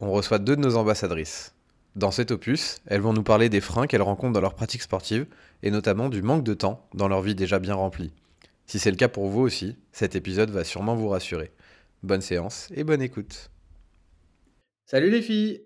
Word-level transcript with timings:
on 0.00 0.10
reçoit 0.10 0.38
deux 0.38 0.56
de 0.56 0.60
nos 0.60 0.76
ambassadrices. 0.76 1.54
Dans 1.96 2.10
cet 2.10 2.32
opus, 2.32 2.80
elles 2.86 3.00
vont 3.00 3.12
nous 3.12 3.22
parler 3.22 3.48
des 3.48 3.60
freins 3.60 3.86
qu'elles 3.86 4.02
rencontrent 4.02 4.32
dans 4.32 4.40
leur 4.40 4.54
pratique 4.54 4.82
sportive 4.82 5.26
et 5.62 5.70
notamment 5.70 6.08
du 6.08 6.22
manque 6.22 6.42
de 6.42 6.54
temps 6.54 6.88
dans 6.92 7.08
leur 7.08 7.22
vie 7.22 7.36
déjà 7.36 7.58
bien 7.60 7.74
remplie. 7.74 8.12
Si 8.66 8.78
c'est 8.78 8.90
le 8.90 8.96
cas 8.96 9.08
pour 9.08 9.28
vous 9.28 9.42
aussi, 9.42 9.76
cet 9.92 10.16
épisode 10.16 10.50
va 10.50 10.64
sûrement 10.64 10.96
vous 10.96 11.08
rassurer. 11.08 11.52
Bonne 12.02 12.20
séance 12.20 12.68
et 12.74 12.82
bonne 12.82 13.02
écoute. 13.02 13.50
Salut 14.86 15.10
les 15.10 15.22
filles 15.22 15.64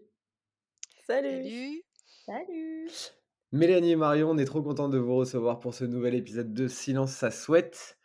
Salut. 1.06 1.82
Salut 2.26 2.90
Mélanie 3.52 3.92
et 3.92 3.96
Marion, 3.96 4.30
on 4.30 4.38
est 4.38 4.44
trop 4.44 4.62
contents 4.62 4.90
de 4.90 4.98
vous 4.98 5.16
recevoir 5.16 5.58
pour 5.58 5.72
ce 5.72 5.84
nouvel 5.84 6.14
épisode 6.14 6.52
de 6.52 6.68
Silence 6.68 7.12
ça 7.12 7.30
souhaite. 7.30 7.96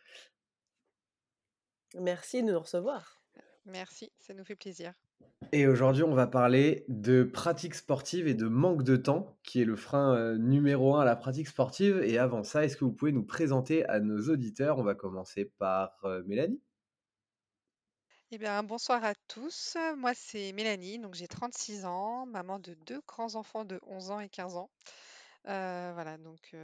Merci 2.00 2.42
de 2.42 2.52
nous 2.52 2.60
recevoir. 2.60 3.20
Merci, 3.66 4.12
ça 4.20 4.34
nous 4.34 4.46
fait 4.46 4.56
plaisir. 4.56 4.94
Et 5.52 5.68
aujourd'hui, 5.68 6.02
on 6.02 6.16
va 6.16 6.26
parler 6.26 6.84
de 6.88 7.24
pratique 7.24 7.76
sportive 7.76 8.28
et 8.28 8.34
de 8.34 8.48
manque 8.48 8.82
de 8.82 8.96
temps, 8.96 9.38
qui 9.44 9.62
est 9.62 9.66
le 9.66 9.76
frein 9.76 10.16
euh, 10.16 10.38
numéro 10.38 10.96
un 10.96 11.02
à 11.02 11.06
la 11.06 11.16
pratique 11.16 11.48
sportive. 11.48 12.02
Et 12.04 12.18
avant 12.18 12.44
ça, 12.44 12.66
est-ce 12.66 12.76
que 12.76 12.86
vous 12.86 12.92
pouvez 12.92 13.12
nous 13.12 13.24
présenter 13.24 13.86
à 13.86 14.00
nos 14.00 14.30
auditeurs? 14.30 14.80
On 14.80 14.84
va 14.84 14.96
commencer 14.96 15.46
par 15.60 16.04
euh, 16.06 16.24
Mélanie. 16.26 16.60
Eh 18.32 18.40
bien, 18.40 18.64
bonsoir 18.64 19.04
à 19.04 19.14
tous. 19.28 19.78
Moi, 19.96 20.14
c'est 20.16 20.54
Mélanie, 20.54 20.98
donc 20.98 21.14
j'ai 21.14 21.28
36 21.28 21.86
ans, 21.86 22.26
maman 22.26 22.58
de 22.58 22.74
deux 22.88 23.02
grands-enfants 23.08 23.64
de 23.64 23.80
11 23.86 24.10
ans 24.10 24.20
et 24.22 24.30
15 24.30 24.56
ans. 24.56 24.72
Euh, 25.48 25.92
voilà, 25.94 26.18
donc 26.18 26.56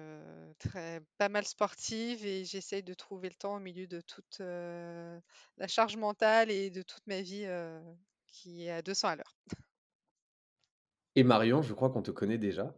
très, 0.57 1.01
pas 1.19 1.29
mal 1.29 1.45
sportive 1.45 2.25
et 2.25 2.43
j'essaye 2.43 2.81
de 2.81 2.95
trouver 2.95 3.29
le 3.29 3.35
temps 3.35 3.57
au 3.57 3.59
milieu 3.59 3.85
de 3.85 4.01
toute 4.01 4.39
la 4.39 5.67
charge 5.67 5.95
mentale 5.95 6.49
et 6.49 6.71
de 6.71 6.81
toute 6.81 7.05
ma 7.05 7.21
vie 7.21 7.45
qui 8.31 8.65
est 8.65 8.71
à 8.71 8.81
200 8.81 9.09
à 9.09 9.15
l'heure. 9.15 9.35
Et 11.15 11.23
Marion, 11.23 11.61
je 11.61 11.73
crois 11.73 11.89
qu'on 11.89 12.01
te 12.01 12.11
connaît 12.11 12.37
déjà. 12.37 12.73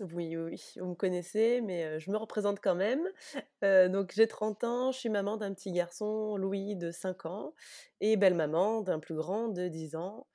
Oui, 0.00 0.36
oui, 0.36 0.62
vous 0.76 0.88
me 0.88 0.94
connaissez, 0.94 1.60
mais 1.60 2.00
je 2.00 2.10
me 2.10 2.16
représente 2.16 2.60
quand 2.60 2.74
même. 2.74 3.06
Euh, 3.64 3.88
donc 3.88 4.12
j'ai 4.14 4.26
30 4.26 4.64
ans, 4.64 4.92
je 4.92 4.98
suis 4.98 5.08
maman 5.08 5.36
d'un 5.36 5.52
petit 5.52 5.72
garçon, 5.72 6.36
Louis, 6.36 6.76
de 6.76 6.90
5 6.90 7.26
ans, 7.26 7.54
et 8.00 8.16
belle-maman 8.16 8.80
d'un 8.82 8.98
plus 8.98 9.14
grand 9.14 9.48
de 9.48 9.68
10 9.68 9.96
ans, 9.96 10.26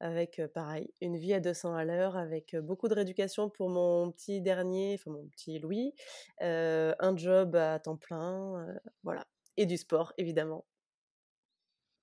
avec 0.00 0.42
pareil, 0.52 0.92
une 1.00 1.16
vie 1.16 1.32
à 1.32 1.40
200 1.40 1.74
à 1.74 1.84
l'heure, 1.84 2.16
avec 2.16 2.56
beaucoup 2.56 2.88
de 2.88 2.94
rééducation 2.94 3.48
pour 3.48 3.70
mon 3.70 4.10
petit 4.12 4.40
dernier, 4.42 4.96
enfin 4.98 5.10
mon 5.10 5.26
petit 5.28 5.58
Louis, 5.58 5.94
euh, 6.42 6.94
un 6.98 7.16
job 7.16 7.56
à 7.56 7.78
temps 7.78 7.96
plein, 7.96 8.68
euh, 8.68 8.78
voilà, 9.02 9.26
et 9.56 9.66
du 9.66 9.78
sport, 9.78 10.12
évidemment. 10.18 10.66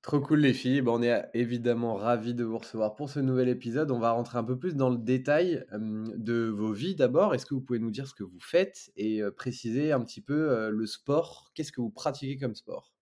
Trop 0.03 0.19
cool 0.19 0.39
les 0.41 0.53
filles, 0.53 0.81
Bon, 0.81 0.99
on 0.99 1.03
est 1.03 1.29
évidemment 1.35 1.95
ravis 1.95 2.33
de 2.33 2.43
vous 2.43 2.57
recevoir 2.57 2.95
pour 2.95 3.09
ce 3.09 3.19
nouvel 3.19 3.49
épisode. 3.49 3.91
On 3.91 3.99
va 3.99 4.11
rentrer 4.11 4.37
un 4.39 4.43
peu 4.43 4.57
plus 4.57 4.75
dans 4.75 4.89
le 4.89 4.97
détail 4.97 5.63
euh, 5.73 6.05
de 6.17 6.47
vos 6.49 6.71
vies 6.73 6.95
d'abord. 6.95 7.35
Est-ce 7.35 7.45
que 7.45 7.53
vous 7.53 7.61
pouvez 7.61 7.77
nous 7.79 7.91
dire 7.91 8.07
ce 8.07 8.15
que 8.15 8.23
vous 8.23 8.39
faites 8.39 8.91
et 8.95 9.21
euh, 9.21 9.31
préciser 9.31 9.91
un 9.91 10.03
petit 10.03 10.21
peu 10.21 10.51
euh, 10.51 10.69
le 10.71 10.85
sport? 10.87 11.51
Qu'est-ce 11.53 11.71
que 11.71 11.81
vous 11.81 11.91
pratiquez 11.91 12.37
comme 12.37 12.55
sport? 12.55 12.93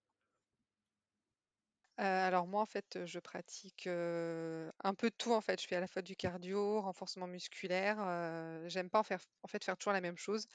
Euh, 1.99 2.03
alors 2.27 2.47
moi, 2.47 2.61
en 2.61 2.65
fait, 2.65 2.95
euh, 2.95 3.05
je 3.05 3.19
pratique 3.19 3.85
euh, 3.85 4.71
un 4.83 4.93
peu 4.93 5.09
de 5.09 5.15
tout. 5.17 5.33
En 5.33 5.41
fait, 5.41 5.61
je 5.61 5.67
fais 5.67 5.75
à 5.75 5.81
la 5.81 5.87
fois 5.87 6.01
du 6.01 6.15
cardio, 6.15 6.79
renforcement 6.81 7.27
musculaire. 7.27 7.97
euh, 7.99 8.69
j'aime 8.69 8.89
pas 8.89 8.99
en 8.99 9.03
faire, 9.03 9.19
en 9.43 9.47
fait, 9.49 9.61
faire 9.65 9.75
toujours 9.77 9.91
la 9.93 9.99
même 10.01 10.17
chose. 10.17 10.47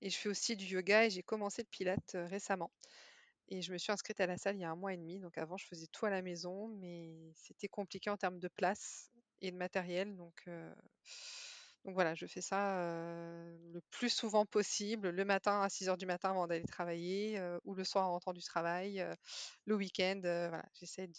Et 0.00 0.10
je 0.10 0.16
fais 0.16 0.28
aussi 0.28 0.56
du 0.56 0.64
yoga 0.66 1.06
et 1.06 1.10
j'ai 1.10 1.24
commencé 1.24 1.62
le 1.62 1.68
pilate 1.68 2.14
euh, 2.14 2.26
récemment. 2.28 2.70
Et 3.52 3.60
je 3.60 3.70
me 3.70 3.76
suis 3.76 3.92
inscrite 3.92 4.18
à 4.18 4.26
la 4.26 4.38
salle 4.38 4.56
il 4.56 4.62
y 4.62 4.64
a 4.64 4.70
un 4.70 4.76
mois 4.76 4.94
et 4.94 4.96
demi. 4.96 5.20
Donc 5.20 5.36
avant, 5.36 5.58
je 5.58 5.66
faisais 5.66 5.86
tout 5.86 6.06
à 6.06 6.10
la 6.10 6.22
maison, 6.22 6.68
mais 6.68 7.12
c'était 7.34 7.68
compliqué 7.68 8.08
en 8.08 8.16
termes 8.16 8.38
de 8.38 8.48
place 8.48 9.10
et 9.42 9.50
de 9.50 9.56
matériel. 9.58 10.16
Donc, 10.16 10.48
donc 11.84 11.92
voilà, 11.92 12.14
je 12.14 12.24
fais 12.24 12.40
ça 12.40 12.78
le 13.74 13.80
plus 13.90 14.08
souvent 14.08 14.46
possible, 14.46 15.10
le 15.10 15.24
matin 15.26 15.60
à 15.60 15.68
6 15.68 15.90
heures 15.90 15.98
du 15.98 16.06
matin 16.06 16.30
avant 16.30 16.46
d'aller 16.46 16.64
travailler, 16.64 17.38
ou 17.64 17.74
le 17.74 17.84
soir 17.84 18.06
en 18.06 18.12
rentrant 18.12 18.32
du 18.32 18.42
travail, 18.42 19.04
le 19.66 19.74
week-end. 19.74 20.20
voilà, 20.22 20.64
j'essaie 20.72 21.10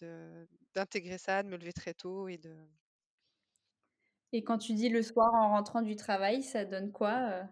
d'intégrer 0.74 1.20
ça, 1.20 1.44
de 1.44 1.50
me 1.50 1.58
lever 1.58 1.74
très 1.74 1.94
tôt 1.94 2.28
et 2.30 2.40
de, 2.40 2.56
Et 4.34 4.44
quand 4.44 4.58
tu 4.58 4.74
dis 4.74 4.90
le 4.90 5.04
soir 5.04 5.32
en 5.36 5.50
rentrant 5.50 5.84
du 5.84 5.96
travail, 5.96 6.42
ça 6.42 6.66
donne 6.66 6.92
quoi 6.92 7.48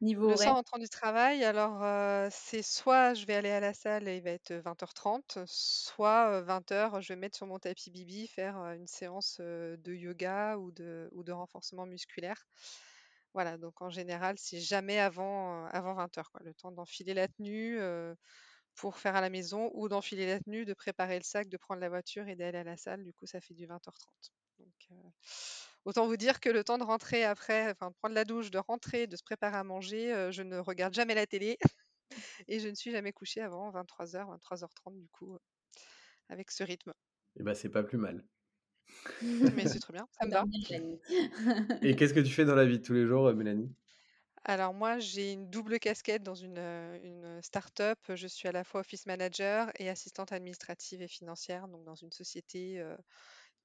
niveau 0.00 0.26
Le 0.26 0.36
soir, 0.36 0.52
horaire? 0.52 0.54
en 0.54 0.56
rentrant 0.58 0.78
du 0.78 0.88
travail, 0.88 1.44
alors 1.44 1.82
euh, 1.82 2.28
c'est 2.32 2.62
soit 2.62 3.14
je 3.14 3.24
vais 3.24 3.34
aller 3.34 3.50
à 3.50 3.60
la 3.60 3.72
salle 3.72 4.08
et 4.08 4.16
il 4.16 4.22
va 4.22 4.30
être 4.30 4.52
20h30, 4.52 5.38
soit 5.46 6.40
20h, 6.42 7.00
je 7.00 7.12
vais 7.12 7.16
mettre 7.16 7.36
sur 7.36 7.46
mon 7.46 7.58
tapis 7.58 7.90
Bibi, 7.90 8.26
faire 8.26 8.58
euh, 8.60 8.74
une 8.74 8.86
séance 8.88 9.38
euh, 9.40 9.76
de 9.78 9.92
yoga 9.94 10.58
ou 10.58 10.72
de, 10.72 11.08
ou 11.12 11.22
de 11.22 11.30
renforcement 11.32 11.86
musculaire. 11.86 12.46
Voilà, 13.34 13.58
donc 13.58 13.82
en 13.82 13.90
général, 13.90 14.36
c'est 14.38 14.60
jamais 14.60 14.98
avant, 14.98 15.66
euh, 15.66 15.68
avant 15.72 15.94
20h, 15.94 16.30
quoi, 16.32 16.40
le 16.44 16.54
temps 16.54 16.72
d'enfiler 16.72 17.14
la 17.14 17.28
tenue 17.28 17.78
euh, 17.80 18.14
pour 18.76 18.98
faire 18.98 19.16
à 19.16 19.20
la 19.22 19.30
maison 19.30 19.70
ou 19.74 19.88
d'enfiler 19.88 20.26
la 20.26 20.40
tenue, 20.40 20.64
de 20.66 20.74
préparer 20.74 21.18
le 21.18 21.24
sac, 21.24 21.48
de 21.48 21.56
prendre 21.58 21.80
la 21.80 21.88
voiture 21.90 22.28
et 22.28 22.36
d'aller 22.36 22.58
à 22.58 22.64
la 22.64 22.76
salle. 22.78 23.04
Du 23.04 23.12
coup, 23.14 23.26
ça 23.26 23.40
fait 23.40 23.54
du 23.54 23.66
20h30. 23.66 24.32
Donc, 24.58 24.74
euh, 24.92 24.96
autant 25.88 26.06
vous 26.06 26.18
dire 26.18 26.38
que 26.38 26.50
le 26.50 26.64
temps 26.64 26.76
de 26.76 26.84
rentrer 26.84 27.24
après, 27.24 27.70
enfin 27.70 27.88
de 27.88 27.94
prendre 27.94 28.14
la 28.14 28.26
douche, 28.26 28.50
de 28.50 28.58
rentrer, 28.58 29.06
de 29.06 29.16
se 29.16 29.22
préparer 29.22 29.56
à 29.56 29.64
manger, 29.64 30.12
euh, 30.12 30.30
je 30.30 30.42
ne 30.42 30.58
regarde 30.58 30.92
jamais 30.92 31.14
la 31.14 31.26
télé 31.26 31.56
et 32.48 32.60
je 32.60 32.68
ne 32.68 32.74
suis 32.74 32.90
jamais 32.90 33.12
couchée 33.12 33.40
avant 33.40 33.70
23h, 33.70 34.26
23h30 34.28 35.00
du 35.00 35.08
coup, 35.08 35.34
euh, 35.34 35.38
avec 36.28 36.50
ce 36.50 36.62
rythme. 36.62 36.92
Eh 37.40 37.42
ben, 37.42 37.54
c'est 37.54 37.70
pas 37.70 37.82
plus 37.82 37.96
mal. 37.96 38.22
Mais 39.56 39.66
c'est 39.66 39.78
très 39.80 39.94
bien, 39.94 40.06
ça 40.20 40.26
me 40.26 40.32
va. 40.32 40.44
Et 41.82 41.96
qu'est-ce 41.96 42.12
que 42.12 42.20
tu 42.20 42.32
fais 42.32 42.44
dans 42.44 42.54
la 42.54 42.66
vie 42.66 42.78
de 42.78 42.84
tous 42.84 42.94
les 42.94 43.06
jours, 43.06 43.28
euh, 43.28 43.34
Mélanie? 43.34 43.74
Alors 44.44 44.72
moi, 44.72 44.98
j'ai 44.98 45.32
une 45.32 45.50
double 45.50 45.78
casquette 45.78 46.22
dans 46.22 46.34
une, 46.34 46.58
euh, 46.58 46.98
une 47.02 47.42
start-up. 47.42 47.98
Je 48.14 48.26
suis 48.26 48.48
à 48.48 48.52
la 48.52 48.64
fois 48.64 48.80
office 48.80 49.06
manager 49.06 49.70
et 49.78 49.88
assistante 49.88 50.32
administrative 50.32 51.02
et 51.02 51.08
financière, 51.08 51.68
donc 51.68 51.84
dans 51.84 51.94
une 51.94 52.12
société 52.12 52.80
euh, 52.80 52.96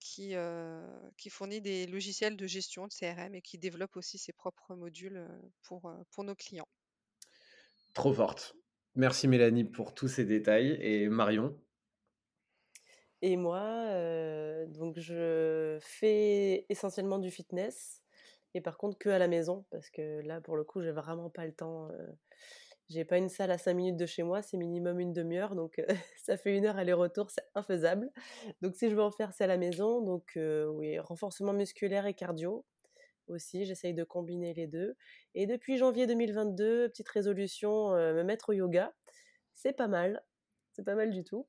qui, 0.04 0.36
euh, 0.36 0.86
qui 1.18 1.30
fournit 1.30 1.62
des 1.62 1.88
logiciels 1.88 2.36
de 2.36 2.46
gestion 2.46 2.88
de 2.88 2.94
CRM 2.94 3.34
et 3.36 3.42
qui 3.42 3.58
développe 3.58 3.96
aussi 3.96 4.18
ses 4.18 4.34
propres 4.34 4.76
modules 4.76 5.18
euh, 5.18 5.28
pour, 5.64 5.86
euh, 5.86 5.96
pour 6.12 6.26
nos 6.26 6.36
clients. 6.36 6.68
Trop 7.94 8.14
forte. 8.14 8.54
Merci 8.96 9.28
Mélanie 9.28 9.64
pour 9.64 9.94
tous 9.94 10.10
ces 10.10 10.26
détails. 10.26 10.78
Et 10.82 11.08
Marion? 11.08 11.58
Et 13.22 13.38
moi, 13.38 13.62
euh, 13.62 14.68
donc 14.68 15.00
je 15.00 15.80
fais 15.82 16.66
essentiellement 16.68 17.20
du 17.20 17.32
fitness, 17.32 18.02
et 18.54 18.60
par 18.60 18.78
contre 18.78 18.98
que 18.98 19.08
à 19.08 19.18
la 19.18 19.30
maison, 19.30 19.66
parce 19.72 19.90
que 19.90 20.20
là, 20.20 20.42
pour 20.42 20.58
le 20.58 20.66
coup, 20.66 20.82
j'ai 20.82 20.92
vraiment 20.92 21.30
pas 21.30 21.46
le 21.46 21.54
temps. 21.54 21.88
J'ai 22.90 23.06
pas 23.06 23.18
une 23.18 23.30
salle 23.30 23.52
à 23.52 23.58
5 23.58 23.74
minutes 23.74 23.98
de 23.98 24.06
chez 24.06 24.24
moi, 24.24 24.42
c'est 24.42 24.58
minimum 24.58 25.00
une 25.00 25.14
demi-heure, 25.14 25.56
donc 25.56 25.80
euh, 25.80 25.86
ça 26.18 26.38
fait 26.38 26.56
une 26.56 26.66
heure 26.66 26.78
aller-retour, 26.78 27.30
c'est 27.30 27.46
infaisable. 27.56 28.12
Donc 28.62 28.76
si 28.76 28.90
je 28.90 28.96
veux 28.96 29.02
en 29.02 29.12
faire, 29.12 29.34
c'est 29.34 29.46
à 29.46 29.48
la 29.48 29.58
maison. 29.58 30.02
Donc 30.02 30.34
euh, 30.38 30.68
oui, 30.68 31.00
renforcement 31.00 31.54
musculaire 31.54 32.06
et 32.06 32.14
cardio 32.14 32.66
aussi, 33.28 33.66
j'essaye 33.66 33.94
de 33.94 34.04
combiner 34.04 34.54
les 34.54 34.68
deux. 34.68 34.96
Et 35.34 35.48
depuis 35.48 35.78
janvier 35.78 36.08
2022, 36.08 36.90
petite 36.90 37.08
résolution, 37.10 37.94
euh, 37.94 38.14
me 38.14 38.24
mettre 38.24 38.50
au 38.50 38.54
yoga, 38.54 38.94
c'est 39.54 39.74
pas 39.74 39.88
mal, 39.88 40.22
c'est 40.74 40.84
pas 40.84 40.96
mal 40.96 41.12
du 41.12 41.24
tout. 41.24 41.48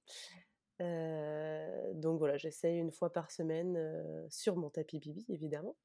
Euh, 0.80 1.92
donc 1.94 2.19
voilà, 2.19 2.37
j'essaye 2.37 2.78
une 2.78 2.90
fois 2.90 3.12
par 3.12 3.30
semaine 3.30 3.76
euh, 3.76 4.26
sur 4.28 4.56
mon 4.56 4.70
tapis 4.70 4.98
Bibi, 4.98 5.25
évidemment. 5.28 5.76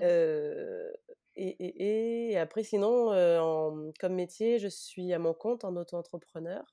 Euh, 0.00 0.92
et, 1.38 2.36
après, 2.36 2.62
sinon, 2.62 3.12
euh, 3.12 3.90
comme 4.00 4.14
métier, 4.14 4.58
je 4.58 4.68
suis 4.68 5.12
à 5.12 5.18
mon 5.18 5.34
compte 5.34 5.64
en 5.64 5.76
auto-entrepreneur. 5.76 6.64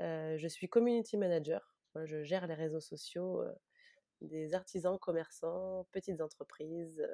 Euh, 0.00 0.36
je 0.38 0.48
suis 0.48 0.68
community 0.68 1.16
manager. 1.16 1.76
Je 2.04 2.22
gère 2.22 2.46
les 2.46 2.54
réseaux 2.54 2.80
sociaux 2.80 3.42
euh, 3.42 3.52
des 4.20 4.54
artisans, 4.54 4.98
commerçants, 4.98 5.86
petites 5.92 6.20
entreprises 6.20 7.06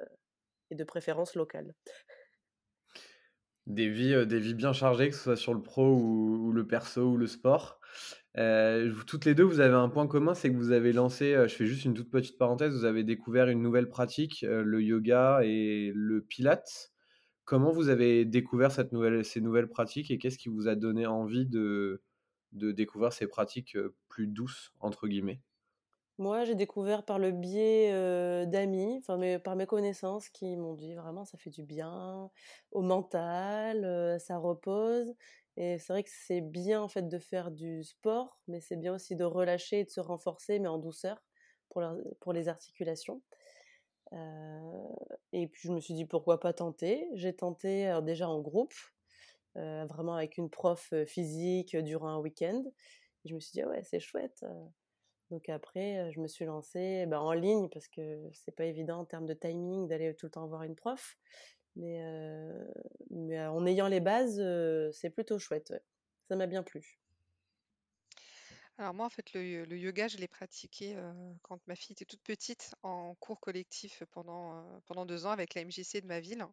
et 0.71 0.75
de 0.75 0.83
préférence 0.83 1.35
locales. 1.35 1.75
Des 3.67 3.89
vies, 3.89 4.25
des 4.25 4.39
vies 4.39 4.55
bien 4.55 4.73
chargées, 4.73 5.09
que 5.09 5.15
ce 5.15 5.23
soit 5.23 5.35
sur 5.35 5.53
le 5.53 5.61
pro 5.61 5.91
ou 5.91 6.51
le 6.51 6.65
perso 6.65 7.01
ou 7.01 7.17
le 7.17 7.27
sport. 7.27 7.79
Toutes 8.35 9.25
les 9.25 9.35
deux, 9.35 9.43
vous 9.43 9.59
avez 9.59 9.75
un 9.75 9.89
point 9.89 10.07
commun, 10.07 10.33
c'est 10.33 10.51
que 10.51 10.55
vous 10.57 10.71
avez 10.71 10.93
lancé, 10.93 11.33
je 11.47 11.53
fais 11.55 11.65
juste 11.65 11.85
une 11.85 11.93
toute 11.93 12.09
petite 12.11 12.37
parenthèse, 12.37 12.73
vous 12.73 12.85
avez 12.85 13.03
découvert 13.03 13.47
une 13.49 13.61
nouvelle 13.61 13.89
pratique, 13.89 14.41
le 14.41 14.81
yoga 14.81 15.41
et 15.43 15.91
le 15.95 16.21
pilates. 16.21 16.91
Comment 17.45 17.71
vous 17.71 17.89
avez 17.89 18.25
découvert 18.25 18.71
cette 18.71 18.91
nouvelle, 18.93 19.25
ces 19.25 19.41
nouvelles 19.41 19.69
pratiques 19.69 20.11
et 20.11 20.19
qu'est-ce 20.19 20.37
qui 20.39 20.49
vous 20.49 20.67
a 20.67 20.75
donné 20.75 21.07
envie 21.07 21.47
de, 21.47 22.03
de 22.53 22.71
découvrir 22.71 23.13
ces 23.13 23.27
pratiques 23.27 23.77
plus 24.09 24.27
douces, 24.27 24.73
entre 24.79 25.07
guillemets? 25.07 25.41
Moi, 26.17 26.43
j'ai 26.43 26.55
découvert 26.55 27.05
par 27.05 27.17
le 27.17 27.31
biais 27.31 28.45
d'amis, 28.45 28.97
enfin, 28.99 29.39
par 29.39 29.55
mes 29.55 29.65
connaissances 29.65 30.27
qui 30.29 30.57
m'ont 30.57 30.73
dit 30.73 30.93
vraiment 30.93 31.23
ça 31.23 31.37
fait 31.37 31.49
du 31.49 31.63
bien 31.63 32.29
au 32.71 32.81
mental, 32.81 34.19
ça 34.19 34.37
repose. 34.37 35.15
Et 35.57 35.77
c'est 35.79 35.93
vrai 35.93 36.03
que 36.03 36.09
c'est 36.11 36.41
bien 36.41 36.81
en 36.81 36.87
fait 36.87 37.07
de 37.07 37.19
faire 37.19 37.51
du 37.51 37.83
sport, 37.83 38.39
mais 38.47 38.61
c'est 38.61 38.77
bien 38.77 38.93
aussi 38.93 39.15
de 39.15 39.25
relâcher 39.25 39.79
et 39.81 39.83
de 39.83 39.89
se 39.89 39.99
renforcer, 39.99 40.59
mais 40.59 40.67
en 40.69 40.77
douceur 40.77 41.21
pour, 41.69 41.83
pour 42.21 42.33
les 42.33 42.47
articulations. 42.47 43.21
et 45.33 45.47
puis 45.47 45.67
je 45.67 45.71
me 45.73 45.79
suis 45.79 45.93
dit 45.93 46.05
pourquoi 46.05 46.39
pas 46.39 46.53
tenter? 46.53 47.07
J'ai 47.13 47.35
tenté 47.35 47.99
déjà 48.03 48.29
en 48.29 48.39
groupe, 48.39 48.73
vraiment 49.55 50.15
avec 50.15 50.37
une 50.37 50.49
prof 50.49 50.93
physique 51.05 51.75
durant 51.77 52.09
un 52.09 52.19
week-end. 52.19 52.63
je 53.25 53.35
me 53.35 53.39
suis 53.39 53.51
dit, 53.53 53.61
ah 53.61 53.69
ouais, 53.69 53.83
c'est 53.83 53.99
chouette. 53.99 54.45
Donc 55.29 55.47
après, 55.49 56.11
je 56.11 56.19
me 56.19 56.27
suis 56.27 56.45
lancée 56.45 57.05
bah, 57.07 57.21
en 57.21 57.33
ligne 57.33 57.69
parce 57.69 57.87
que 57.87 58.29
c'est 58.33 58.55
pas 58.55 58.65
évident 58.65 58.99
en 58.99 59.05
termes 59.05 59.27
de 59.27 59.33
timing 59.33 59.87
d'aller 59.87 60.15
tout 60.15 60.25
le 60.25 60.31
temps 60.31 60.47
voir 60.47 60.63
une 60.63 60.75
prof. 60.75 61.17
Mais, 61.79 62.01
mais 63.09 63.39
en 63.47 63.65
ayant 63.65 63.87
les 63.87 63.99
bases, 64.01 64.41
c'est 64.93 65.09
plutôt 65.09 65.39
chouette. 65.39 65.73
Ça 66.27 66.35
m'a 66.35 66.47
bien 66.47 66.63
plu. 66.63 66.99
Alors 68.77 68.93
moi, 68.93 69.05
en 69.05 69.09
fait, 69.09 69.33
le, 69.33 69.65
le 69.65 69.77
yoga, 69.77 70.07
je 70.07 70.17
l'ai 70.17 70.29
pratiqué 70.29 70.95
quand 71.41 71.59
ma 71.67 71.75
fille 71.75 71.91
était 71.93 72.05
toute 72.05 72.21
petite 72.23 72.73
en 72.81 73.13
cours 73.15 73.41
collectif 73.41 74.03
pendant, 74.11 74.81
pendant 74.85 75.05
deux 75.05 75.25
ans 75.25 75.31
avec 75.31 75.53
la 75.53 75.65
MJC 75.65 76.01
de 76.01 76.07
ma 76.07 76.21
ville. 76.21 76.45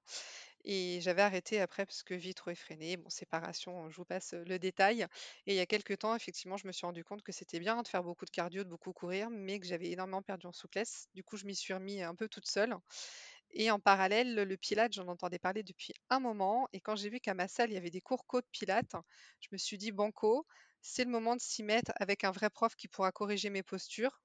Et 0.64 0.98
j'avais 1.00 1.22
arrêté 1.22 1.60
après 1.60 1.86
parce 1.86 2.02
que 2.02 2.14
vie 2.14 2.34
trop 2.34 2.50
effrénée, 2.50 2.96
bon, 2.96 3.08
séparation, 3.08 3.88
je 3.90 3.96
vous 3.96 4.04
passe 4.04 4.32
le 4.34 4.58
détail. 4.58 5.06
Et 5.46 5.52
il 5.52 5.56
y 5.56 5.60
a 5.60 5.66
quelques 5.66 5.98
temps, 5.98 6.16
effectivement, 6.16 6.56
je 6.56 6.66
me 6.66 6.72
suis 6.72 6.84
rendu 6.84 7.04
compte 7.04 7.22
que 7.22 7.30
c'était 7.30 7.60
bien 7.60 7.80
de 7.82 7.86
faire 7.86 8.02
beaucoup 8.02 8.24
de 8.24 8.30
cardio, 8.30 8.64
de 8.64 8.68
beaucoup 8.68 8.92
courir, 8.92 9.30
mais 9.30 9.60
que 9.60 9.66
j'avais 9.66 9.92
énormément 9.92 10.22
perdu 10.22 10.48
en 10.48 10.52
souplesse. 10.52 11.08
Du 11.14 11.22
coup, 11.22 11.36
je 11.36 11.46
m'y 11.46 11.54
suis 11.54 11.72
remis 11.74 12.02
un 12.02 12.16
peu 12.16 12.28
toute 12.28 12.48
seule. 12.48 12.74
Et 13.52 13.70
en 13.70 13.80
parallèle, 13.80 14.34
le 14.34 14.56
Pilates, 14.56 14.92
j'en 14.92 15.08
entendais 15.08 15.38
parler 15.38 15.62
depuis 15.62 15.94
un 16.10 16.20
moment. 16.20 16.68
Et 16.72 16.80
quand 16.80 16.96
j'ai 16.96 17.08
vu 17.08 17.20
qu'à 17.20 17.34
ma 17.34 17.48
salle, 17.48 17.70
il 17.70 17.74
y 17.74 17.78
avait 17.78 17.90
des 17.90 18.00
cours 18.00 18.26
co 18.26 18.40
de 18.40 18.46
Pilates, 18.52 18.96
je 19.40 19.48
me 19.52 19.58
suis 19.58 19.78
dit, 19.78 19.92
banco, 19.92 20.46
c'est 20.82 21.04
le 21.04 21.10
moment 21.10 21.36
de 21.36 21.40
s'y 21.40 21.62
mettre 21.62 21.92
avec 21.96 22.24
un 22.24 22.30
vrai 22.30 22.50
prof 22.50 22.74
qui 22.76 22.88
pourra 22.88 23.12
corriger 23.12 23.50
mes 23.50 23.62
postures. 23.62 24.20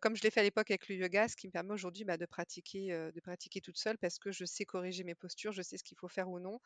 Comme 0.00 0.14
je 0.14 0.22
l'ai 0.22 0.30
fait 0.30 0.38
à 0.38 0.44
l'époque 0.44 0.70
avec 0.70 0.88
le 0.88 0.94
yoga, 0.94 1.26
ce 1.26 1.34
qui 1.34 1.48
me 1.48 1.52
permet 1.52 1.72
aujourd'hui 1.72 2.04
bah, 2.04 2.16
de, 2.16 2.24
pratiquer, 2.24 3.10
toute 3.60 3.76
seule 3.76 3.98
parce 3.98 4.20
que 4.20 4.30
je 4.30 4.44
sais 4.44 4.64
corriger 4.64 5.02
mes 5.02 5.16
postures, 5.16 5.50
je 5.50 5.62
sais 5.62 5.78
ce 5.78 5.82
qu'il 5.82 5.98
faut 5.98 6.06
faire 6.06 6.28
ou 6.28 6.38
non. 6.38 6.60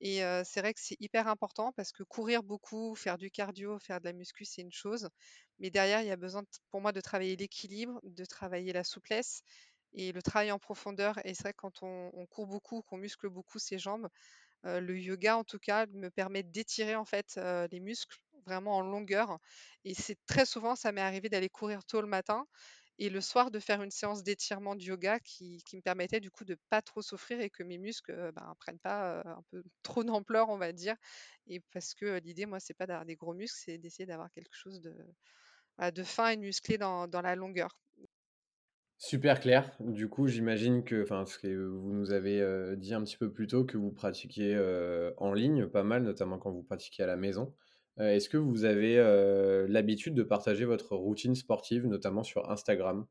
Et 0.00 0.20
c'est 0.44 0.60
vrai 0.60 0.74
que 0.74 0.80
c'est 0.80 1.00
hyper 1.00 1.28
important 1.28 1.72
parce 1.72 1.92
que 1.92 2.02
courir 2.02 2.42
beaucoup, 2.42 2.94
faire 2.94 3.16
du 3.16 3.30
cardio, 3.30 3.78
faire 3.78 4.00
de 4.00 4.04
la 4.04 4.12
muscu, 4.12 4.44
c'est 4.44 4.60
une 4.60 4.72
chose. 4.72 5.08
Mais 5.60 5.70
derrière, 5.70 6.02
il 6.02 6.08
y 6.08 6.10
a 6.10 6.16
besoin 6.16 6.44
pour 6.70 6.82
moi 6.82 6.92
de 6.92 7.00
travailler 7.00 7.36
l'équilibre, 7.36 8.00
de 8.04 8.24
travailler 8.26 8.74
la 8.74 8.84
souplesse 8.84 9.42
et 9.92 10.12
le 10.12 10.22
travail 10.22 10.52
en 10.52 10.58
profondeur. 10.58 11.18
Et 11.24 11.34
c'est 11.34 11.44
vrai 11.44 11.54
quand 11.54 11.82
on, 11.82 12.26
court 12.26 12.46
beaucoup, 12.46 12.82
qu'on 12.82 12.98
muscle 12.98 13.28
beaucoup 13.28 13.58
ses 13.58 13.78
jambes, 13.78 14.08
le 14.64 14.98
yoga, 14.98 15.36
en 15.36 15.44
tout 15.44 15.58
cas, 15.58 15.86
me 15.86 16.10
permet 16.10 16.42
d'étirer 16.42 16.96
en 16.96 17.04
fait 17.04 17.38
les 17.70 17.80
muscles 17.80 18.18
vraiment 18.46 18.76
en 18.76 18.80
longueur. 18.82 19.38
Et 19.84 19.94
c'est 19.94 20.18
très 20.26 20.46
souvent, 20.46 20.74
ça 20.76 20.92
m'est 20.92 21.00
arrivé 21.00 21.28
d'aller 21.28 21.48
courir 21.48 21.84
tôt 21.84 22.00
le 22.00 22.08
matin 22.08 22.46
et 22.98 23.10
le 23.10 23.20
soir 23.20 23.50
de 23.50 23.60
faire 23.60 23.82
une 23.82 23.92
séance 23.92 24.24
d'étirement 24.24 24.74
de 24.74 24.82
yoga 24.82 25.20
qui, 25.20 25.62
me 25.72 25.80
permettait 25.80 26.18
du 26.20 26.30
coup 26.30 26.44
de 26.44 26.56
pas 26.68 26.82
trop 26.82 27.00
souffrir 27.00 27.40
et 27.40 27.48
que 27.48 27.62
mes 27.62 27.78
muscles 27.78 28.12
ne 28.12 28.30
ben, 28.32 28.54
prennent 28.58 28.80
pas 28.80 29.20
un 29.24 29.42
peu 29.50 29.62
trop 29.82 30.02
d'ampleur, 30.02 30.48
on 30.48 30.58
va 30.58 30.72
dire. 30.72 30.96
Et 31.46 31.60
parce 31.72 31.94
que 31.94 32.18
l'idée, 32.20 32.46
moi, 32.46 32.58
c'est 32.58 32.74
pas 32.74 32.86
d'avoir 32.86 33.06
des 33.06 33.16
gros 33.16 33.34
muscles, 33.34 33.60
c'est 33.64 33.78
d'essayer 33.78 34.06
d'avoir 34.06 34.30
quelque 34.32 34.54
chose 34.54 34.80
de, 34.80 34.94
de 35.90 36.02
fin 36.02 36.30
et 36.30 36.36
musclé 36.36 36.76
dans 36.76 37.08
la 37.22 37.36
longueur. 37.36 37.78
Super 39.00 39.38
clair. 39.38 39.76
Du 39.80 40.08
coup, 40.08 40.26
j'imagine 40.26 40.82
que, 40.82 41.02
enfin, 41.04 41.24
ce 41.24 41.38
que 41.38 41.46
vous 41.66 41.92
nous 41.92 42.10
avez 42.12 42.40
euh, 42.40 42.74
dit 42.74 42.94
un 42.94 43.02
petit 43.04 43.16
peu 43.16 43.30
plus 43.32 43.46
tôt, 43.46 43.64
que 43.64 43.76
vous 43.78 43.92
pratiquez 43.92 44.54
euh, 44.56 45.12
en 45.18 45.32
ligne 45.32 45.66
pas 45.68 45.84
mal, 45.84 46.02
notamment 46.02 46.38
quand 46.38 46.50
vous 46.50 46.64
pratiquez 46.64 47.04
à 47.04 47.06
la 47.06 47.16
maison. 47.16 47.54
Euh, 48.00 48.10
est-ce 48.10 48.28
que 48.28 48.36
vous 48.36 48.64
avez 48.64 48.96
l'habitude 49.68 50.14
de 50.14 50.22
partager 50.24 50.64
votre 50.64 50.96
routine 50.96 51.36
sportive, 51.36 51.86
notamment 51.86 52.24
sur 52.24 52.50
Instagram? 52.50 53.06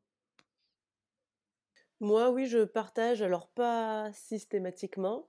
Moi, 2.00 2.30
oui, 2.30 2.48
je 2.48 2.64
partage, 2.64 3.22
alors 3.22 3.50
pas 3.50 4.12
systématiquement, 4.14 5.28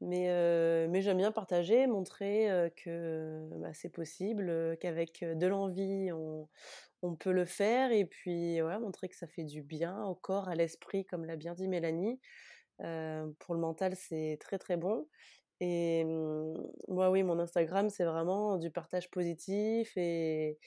mais, 0.00 0.88
mais 0.88 1.02
j'aime 1.02 1.18
bien 1.18 1.32
partager, 1.32 1.86
montrer 1.86 2.72
que 2.76 3.48
bah, 3.56 3.72
c'est 3.72 3.88
possible, 3.88 4.76
qu'avec 4.80 5.24
de 5.24 5.46
l'envie, 5.46 6.12
on, 6.12 6.48
on 7.02 7.16
peut 7.16 7.32
le 7.32 7.44
faire 7.44 7.92
et 7.92 8.04
puis 8.06 8.60
montrer 8.80 9.08
que 9.08 9.16
ça 9.16 9.26
fait 9.26 9.44
du 9.44 9.62
bien 9.62 10.04
au 10.04 10.14
corps, 10.14 10.48
à 10.48 10.54
l'esprit, 10.54 11.04
comme 11.04 11.24
l'a 11.24 11.36
bien 11.36 11.54
dit 11.54 11.68
Mélanie. 11.68 12.20
pour 12.78 13.54
le 13.54 13.60
mental, 13.60 13.94
c'est 13.96 14.38
très 14.40 14.58
très 14.58 14.76
bon. 14.76 15.06
Et 15.60 16.04
mmh, 16.04 16.54
moi, 16.88 17.10
oui, 17.10 17.22
mon 17.22 17.38
Instagram, 17.38 17.88
c'est 17.90 18.04
vraiment 18.04 18.58
du 18.58 18.70
partage 18.70 19.10
positif 19.10 19.96
et, 19.96 20.58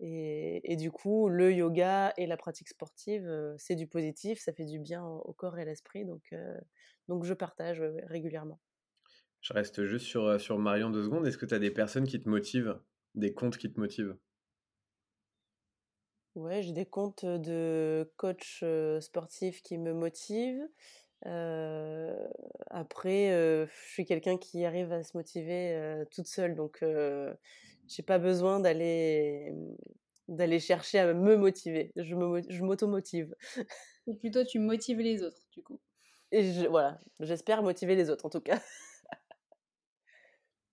et, 0.00 0.76
du 0.76 0.90
coup, 0.90 1.28
le 1.28 1.52
yoga 1.52 2.12
et 2.16 2.26
la 2.26 2.36
pratique 2.36 2.68
sportive, 2.68 3.30
c'est 3.58 3.74
du 3.74 3.86
positif, 3.86 4.40
ça 4.40 4.52
fait 4.52 4.64
du 4.64 4.78
bien 4.78 5.04
au 5.04 5.32
corps 5.32 5.58
et 5.58 5.62
à 5.62 5.64
l'esprit. 5.64 6.04
Donc, 6.04 6.32
donc, 7.10 7.24
je 7.24 7.34
partage 7.34 7.82
régulièrement. 8.06 8.60
Je 9.42 9.52
reste 9.52 9.84
juste 9.84 10.06
sur, 10.06 10.40
sur 10.40 10.58
Marion 10.58 10.88
deux 10.88 11.04
secondes. 11.04 11.26
Est-ce 11.26 11.36
que 11.36 11.44
tu 11.44 11.52
as 11.54 11.58
des 11.58 11.70
personnes 11.70 12.06
qui 12.06 12.22
te 12.22 12.26
motivent, 12.28 12.80
des 13.14 13.34
comptes 13.34 13.58
qui 13.58 13.70
te 13.70 13.78
motivent? 13.78 14.16
Ouais, 16.36 16.62
j'ai 16.62 16.72
des 16.72 16.86
comptes 16.86 17.24
de 17.24 18.12
coach 18.16 18.62
sportif 19.00 19.62
qui 19.62 19.78
me 19.78 19.92
motivent. 19.92 20.68
après, 22.70 23.28
je 23.66 23.68
suis 23.92 24.04
quelqu'un 24.04 24.38
qui 24.38 24.64
arrive 24.64 24.92
à 24.92 25.02
se 25.02 25.16
motiver 25.16 26.04
toute 26.10 26.26
seule, 26.26 26.54
donc 26.54 26.78
je 26.82 27.34
j'ai 27.88 28.02
pas 28.04 28.18
besoin 28.20 28.60
d'aller 28.60 29.52
d'aller 30.28 30.60
chercher 30.60 31.00
à 31.00 31.12
me 31.14 31.36
motiver. 31.36 31.92
Je 31.96 32.14
me 32.14 32.42
je 32.48 32.62
m'automotive. 32.62 33.34
Ou 34.06 34.14
plutôt 34.16 34.44
tu 34.44 34.58
motives 34.60 35.00
les 35.00 35.22
autres, 35.24 35.42
du 35.52 35.62
coup. 35.62 35.80
Et 36.32 36.66
voilà, 36.68 37.00
j'espère 37.18 37.62
motiver 37.62 37.96
les 37.96 38.10
autres 38.10 38.26
en 38.26 38.30
tout 38.30 38.40
cas. 38.40 38.60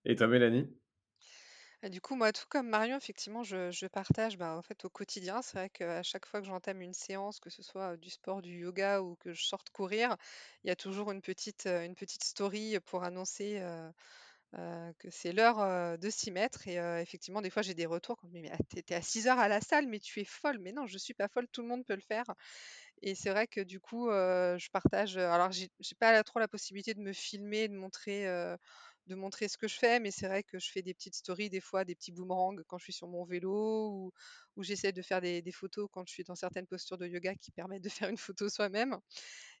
Et 0.04 0.14
toi, 0.16 0.28
Mélanie? 0.28 0.68
Du 1.84 2.00
coup, 2.00 2.16
moi, 2.16 2.32
tout 2.32 2.46
comme 2.48 2.68
Marion, 2.68 2.96
effectivement, 2.96 3.44
je, 3.44 3.86
partage 3.86 4.36
bah, 4.36 4.56
en 4.56 4.62
fait, 4.62 4.84
au 4.84 4.90
quotidien. 4.90 5.42
C'est 5.42 5.58
vrai 5.58 5.70
qu'à 5.70 6.02
chaque 6.02 6.26
fois 6.26 6.40
que 6.40 6.46
j'entame 6.46 6.80
une 6.80 6.92
séance, 6.94 7.38
que 7.38 7.50
ce 7.50 7.62
soit 7.62 7.96
du 7.96 8.10
sport, 8.10 8.42
du 8.42 8.58
yoga 8.58 9.00
ou 9.00 9.14
que 9.16 9.32
je 9.32 9.44
sorte 9.44 9.70
courir, 9.70 10.16
il 10.64 10.68
y 10.68 10.70
a 10.72 10.76
toujours 10.76 11.12
une 11.12 11.22
petite, 11.22 11.66
une 11.66 11.94
petite 11.94 12.24
story 12.24 12.78
pour 12.86 13.04
annoncer 13.04 13.62
que 14.52 15.10
c'est 15.10 15.32
l'heure 15.32 15.98
de 15.98 16.10
s'y 16.10 16.32
mettre. 16.32 16.66
Et 16.66 16.76
effectivement, 17.00 17.42
des 17.42 17.50
fois, 17.50 17.62
j'ai 17.62 17.74
des 17.74 17.86
retours 17.86 18.16
quand 18.16 18.26
me 18.26 18.32
dit, 18.32 18.42
mais 18.42 18.50
ah, 18.52 18.58
t'es 18.84 18.94
à 18.94 19.02
6 19.02 19.28
heures 19.28 19.38
à 19.38 19.46
la 19.46 19.60
salle, 19.60 19.86
mais 19.86 20.00
tu 20.00 20.18
es 20.20 20.24
folle. 20.24 20.58
Mais 20.58 20.72
non, 20.72 20.86
je 20.86 20.98
suis 20.98 21.14
pas 21.14 21.28
folle, 21.28 21.46
tout 21.46 21.62
le 21.62 21.68
monde 21.68 21.84
peut 21.84 21.94
le 21.94 22.00
faire. 22.00 22.24
Et 23.02 23.14
c'est 23.14 23.30
vrai 23.30 23.46
que 23.46 23.60
du 23.60 23.80
coup, 23.80 24.08
je 24.10 24.70
partage. 24.70 25.16
Alors, 25.16 25.52
j'ai 25.52 25.68
j'ai 25.80 25.94
pas 25.98 26.22
trop 26.24 26.38
la 26.40 26.48
possibilité 26.48 26.94
de 26.94 27.00
me 27.00 27.12
filmer, 27.12 27.68
de 27.68 27.74
montrer 27.74 28.26
de 29.08 29.14
montrer 29.14 29.48
ce 29.48 29.56
que 29.58 29.66
je 29.68 29.76
fais, 29.78 30.00
mais 30.00 30.10
c'est 30.10 30.28
vrai 30.28 30.42
que 30.42 30.58
je 30.58 30.70
fais 30.70 30.82
des 30.82 30.94
petites 30.94 31.14
stories, 31.14 31.50
des 31.50 31.60
fois 31.60 31.84
des 31.84 31.94
petits 31.94 32.12
boomerangs 32.12 32.56
quand 32.68 32.78
je 32.78 32.84
suis 32.84 32.92
sur 32.92 33.08
mon 33.08 33.24
vélo, 33.24 33.90
ou, 33.90 34.12
ou 34.56 34.62
j'essaie 34.62 34.92
de 34.92 35.02
faire 35.02 35.20
des, 35.20 35.42
photos 35.52 35.88
quand 35.90 36.04
je 36.06 36.12
suis 36.12 36.24
dans 36.24 36.34
certaines 36.34 36.66
postures 36.66 36.98
de 36.98 37.06
yoga 37.06 37.34
qui 37.34 37.50
permettent 37.50 37.82
de 37.82 37.88
faire 37.88 38.10
une 38.10 38.18
photo 38.18 38.48
soi-même. 38.48 38.98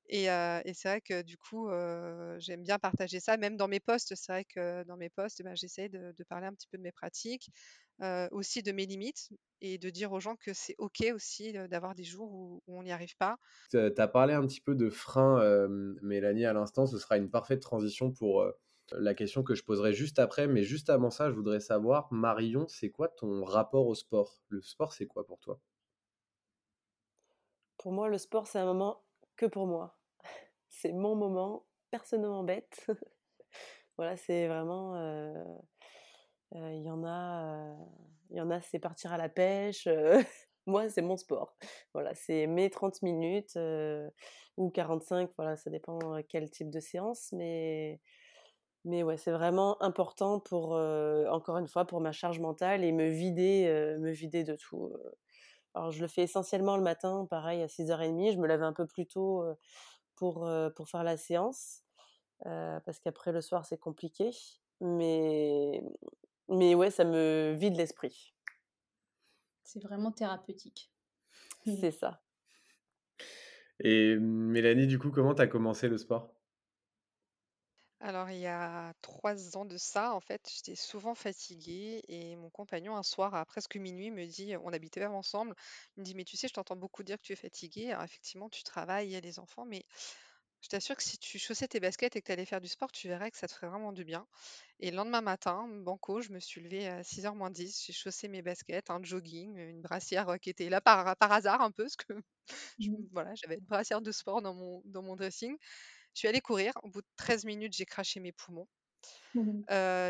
Et, 0.08 0.30
euh, 0.30 0.60
c'est 0.72 0.88
vrai 0.88 1.00
que 1.00 1.22
du 1.22 1.36
coup, 1.36 1.68
euh, 1.68 2.36
j'aime 2.38 2.62
bien 2.62 2.78
partager 2.78 3.20
ça, 3.20 3.36
même 3.36 3.56
dans 3.56 3.68
mes 3.68 3.80
posts. 3.80 4.14
C'est 4.14 4.32
vrai 4.32 4.44
que 4.44 4.84
dans 4.84 4.96
mes 4.96 5.10
posts, 5.10 5.42
ben, 5.42 5.54
j'essaie 5.54 5.88
de, 5.88 6.14
parler 6.28 6.46
un 6.46 6.52
petit 6.52 6.68
peu 6.68 6.78
de 6.78 6.82
mes 6.82 6.92
pratiques, 6.92 7.50
euh, 8.02 8.28
aussi 8.30 8.62
de 8.62 8.72
mes 8.72 8.86
limites, 8.86 9.30
et 9.60 9.78
de 9.78 9.90
dire 9.90 10.12
aux 10.12 10.20
gens 10.20 10.36
que 10.36 10.52
c'est 10.54 10.74
OK 10.78 11.04
aussi 11.14 11.52
d'avoir 11.52 11.94
des 11.94 12.04
jours 12.04 12.32
où, 12.32 12.62
où 12.66 12.78
on 12.78 12.82
n'y 12.82 12.92
arrive 12.92 13.16
pas. 13.16 13.36
Tu 13.70 13.78
as 13.78 14.08
parlé 14.08 14.34
un 14.34 14.46
petit 14.46 14.60
peu 14.60 14.74
de 14.74 14.88
frein, 14.88 15.68
Mélanie, 16.02 16.46
à 16.46 16.52
l'instant. 16.52 16.86
Ce 16.86 16.98
sera 16.98 17.16
une 17.16 17.30
parfaite 17.30 17.60
transition 17.60 18.10
pour 18.10 18.44
la 18.92 19.14
question 19.14 19.42
que 19.42 19.54
je 19.54 19.64
poserai 19.64 19.92
juste 19.92 20.18
après, 20.18 20.46
mais 20.46 20.62
juste 20.62 20.88
avant 20.90 21.10
ça, 21.10 21.30
je 21.30 21.34
voudrais 21.34 21.60
savoir, 21.60 22.10
Marion, 22.12 22.66
c'est 22.68 22.90
quoi 22.90 23.08
ton 23.08 23.44
rapport 23.44 23.86
au 23.86 23.94
sport? 23.94 24.40
Le 24.48 24.62
sport, 24.62 24.92
c'est 24.92 25.06
quoi 25.06 25.26
pour 25.26 25.38
toi? 25.40 25.60
Pour 27.76 27.92
moi, 27.92 28.08
le 28.08 28.18
sport, 28.18 28.46
c'est 28.46 28.58
un 28.58 28.64
moment 28.64 29.04
que 29.36 29.46
pour 29.46 29.66
moi. 29.66 29.97
C'est 30.80 30.92
mon 30.92 31.16
moment, 31.16 31.64
personne 31.90 32.22
ne 32.22 32.28
m'embête. 32.28 32.86
voilà, 33.96 34.16
c'est 34.16 34.46
vraiment... 34.46 34.94
Euh, 34.94 35.44
euh, 36.54 36.72
il 36.72 36.82
y 36.84 36.90
en 36.90 37.04
a... 37.04 37.74
Il 38.30 38.36
y 38.36 38.40
en 38.40 38.48
a, 38.50 38.60
c'est 38.60 38.78
partir 38.78 39.12
à 39.12 39.16
la 39.16 39.28
pêche. 39.28 39.88
Moi, 40.66 40.88
c'est 40.88 41.02
mon 41.02 41.16
sport. 41.16 41.56
Voilà, 41.94 42.14
c'est 42.14 42.46
mes 42.46 42.70
30 42.70 43.02
minutes 43.02 43.58
ou 44.56 44.70
45, 44.70 45.30
voilà, 45.36 45.56
ça 45.56 45.70
dépend 45.70 45.98
quel 46.28 46.48
type 46.50 46.70
de 46.70 46.78
séance. 46.78 47.32
Mais, 47.32 48.00
mais 48.84 49.02
ouais, 49.02 49.16
c'est 49.16 49.32
vraiment 49.32 49.82
important 49.82 50.40
pour, 50.40 50.72
encore 50.72 51.56
une 51.56 51.68
fois, 51.68 51.86
pour 51.86 52.02
ma 52.02 52.12
charge 52.12 52.38
mentale 52.38 52.84
et 52.84 52.92
me 52.92 53.08
vider, 53.08 53.64
me 53.98 54.10
vider 54.10 54.44
de 54.44 54.56
tout. 54.56 54.92
Alors, 55.72 55.90
je 55.90 56.02
le 56.02 56.06
fais 56.06 56.22
essentiellement 56.22 56.76
le 56.76 56.82
matin, 56.82 57.26
pareil, 57.30 57.62
à 57.62 57.66
6h30. 57.66 58.32
Je 58.32 58.38
me 58.38 58.46
lève 58.46 58.62
un 58.62 58.74
peu 58.74 58.86
plus 58.86 59.06
tôt 59.06 59.42
pour, 60.18 60.50
pour 60.74 60.88
faire 60.88 61.04
la 61.04 61.16
séance. 61.16 61.84
parce 62.44 62.98
qu'après, 63.00 63.32
le 63.32 63.40
soir, 63.40 63.64
c'est 63.64 63.78
compliqué. 63.78 64.30
Mais, 64.80 65.82
mais 66.48 66.74
ouais, 66.74 66.90
ça 66.90 67.04
me 67.04 67.54
vide 67.56 67.76
l'esprit. 67.76 68.34
C'est 69.62 69.82
vraiment 69.82 70.12
thérapeutique. 70.12 70.90
C'est 71.64 71.90
ça. 71.90 72.22
Et 73.80 74.16
Mélanie, 74.16 74.86
du 74.86 74.98
coup, 74.98 75.10
comment 75.10 75.34
tu 75.34 75.42
as 75.42 75.46
commencé 75.46 75.88
le 75.88 75.98
sport? 75.98 76.37
Alors, 78.00 78.30
il 78.30 78.38
y 78.38 78.46
a 78.46 78.94
trois 79.02 79.56
ans 79.56 79.64
de 79.64 79.76
ça, 79.76 80.14
en 80.14 80.20
fait, 80.20 80.48
j'étais 80.54 80.76
souvent 80.76 81.14
fatiguée 81.16 82.02
et 82.06 82.36
mon 82.36 82.48
compagnon, 82.48 82.96
un 82.96 83.02
soir, 83.02 83.34
à 83.34 83.44
presque 83.44 83.74
minuit, 83.76 84.10
me 84.12 84.24
dit, 84.26 84.54
on 84.62 84.72
habitait 84.72 85.00
même 85.00 85.14
ensemble, 85.14 85.54
il 85.96 86.00
me 86.00 86.04
dit, 86.04 86.14
mais 86.14 86.24
tu 86.24 86.36
sais, 86.36 86.46
je 86.46 86.54
t'entends 86.54 86.76
beaucoup 86.76 87.02
dire 87.02 87.16
que 87.18 87.22
tu 87.22 87.32
es 87.32 87.36
fatiguée. 87.36 87.90
Alors, 87.90 88.04
effectivement, 88.04 88.48
tu 88.48 88.62
travailles, 88.62 89.08
il 89.08 89.12
y 89.12 89.16
a 89.16 89.20
les 89.20 89.40
enfants, 89.40 89.64
mais 89.64 89.84
je 90.60 90.68
t'assure 90.68 90.96
que 90.96 91.02
si 91.02 91.18
tu 91.18 91.38
chaussais 91.38 91.68
tes 91.68 91.80
baskets 91.80 92.16
et 92.16 92.20
que 92.20 92.26
tu 92.26 92.32
allais 92.32 92.44
faire 92.44 92.60
du 92.60 92.68
sport, 92.68 92.92
tu 92.92 93.08
verrais 93.08 93.30
que 93.32 93.38
ça 93.38 93.48
te 93.48 93.52
ferait 93.52 93.68
vraiment 93.68 93.92
du 93.92 94.04
bien. 94.04 94.26
Et 94.80 94.90
le 94.90 94.96
lendemain 94.96 95.20
matin, 95.20 95.68
banco, 95.68 96.20
je 96.20 96.32
me 96.32 96.40
suis 96.40 96.60
levée 96.62 96.88
à 96.88 97.02
6h 97.04 97.34
moins 97.34 97.50
10, 97.50 97.84
j'ai 97.86 97.92
chaussé 97.92 98.28
mes 98.28 98.42
baskets, 98.42 98.90
un 98.90 99.02
jogging, 99.02 99.56
une 99.58 99.82
brassière 99.82 100.38
qui 100.40 100.50
était 100.50 100.68
là 100.68 100.80
par, 100.80 101.16
par 101.16 101.32
hasard 101.32 101.62
un 101.62 101.72
peu, 101.72 101.84
parce 101.84 101.96
que 101.96 102.12
mmh. 102.80 102.96
voilà, 103.12 103.34
j'avais 103.34 103.56
une 103.56 103.66
brassière 103.66 104.02
de 104.02 104.12
sport 104.12 104.42
dans 104.42 104.54
mon, 104.54 104.82
dans 104.86 105.02
mon 105.02 105.16
dressing. 105.16 105.56
Je 106.18 106.22
suis 106.22 106.28
allée 106.28 106.40
courir. 106.40 106.72
Au 106.82 106.88
bout 106.88 107.00
de 107.00 107.06
13 107.14 107.44
minutes, 107.44 107.74
j'ai 107.74 107.86
craché 107.86 108.18
mes 108.18 108.32
poumons. 108.32 108.66
Mmh 109.34 109.60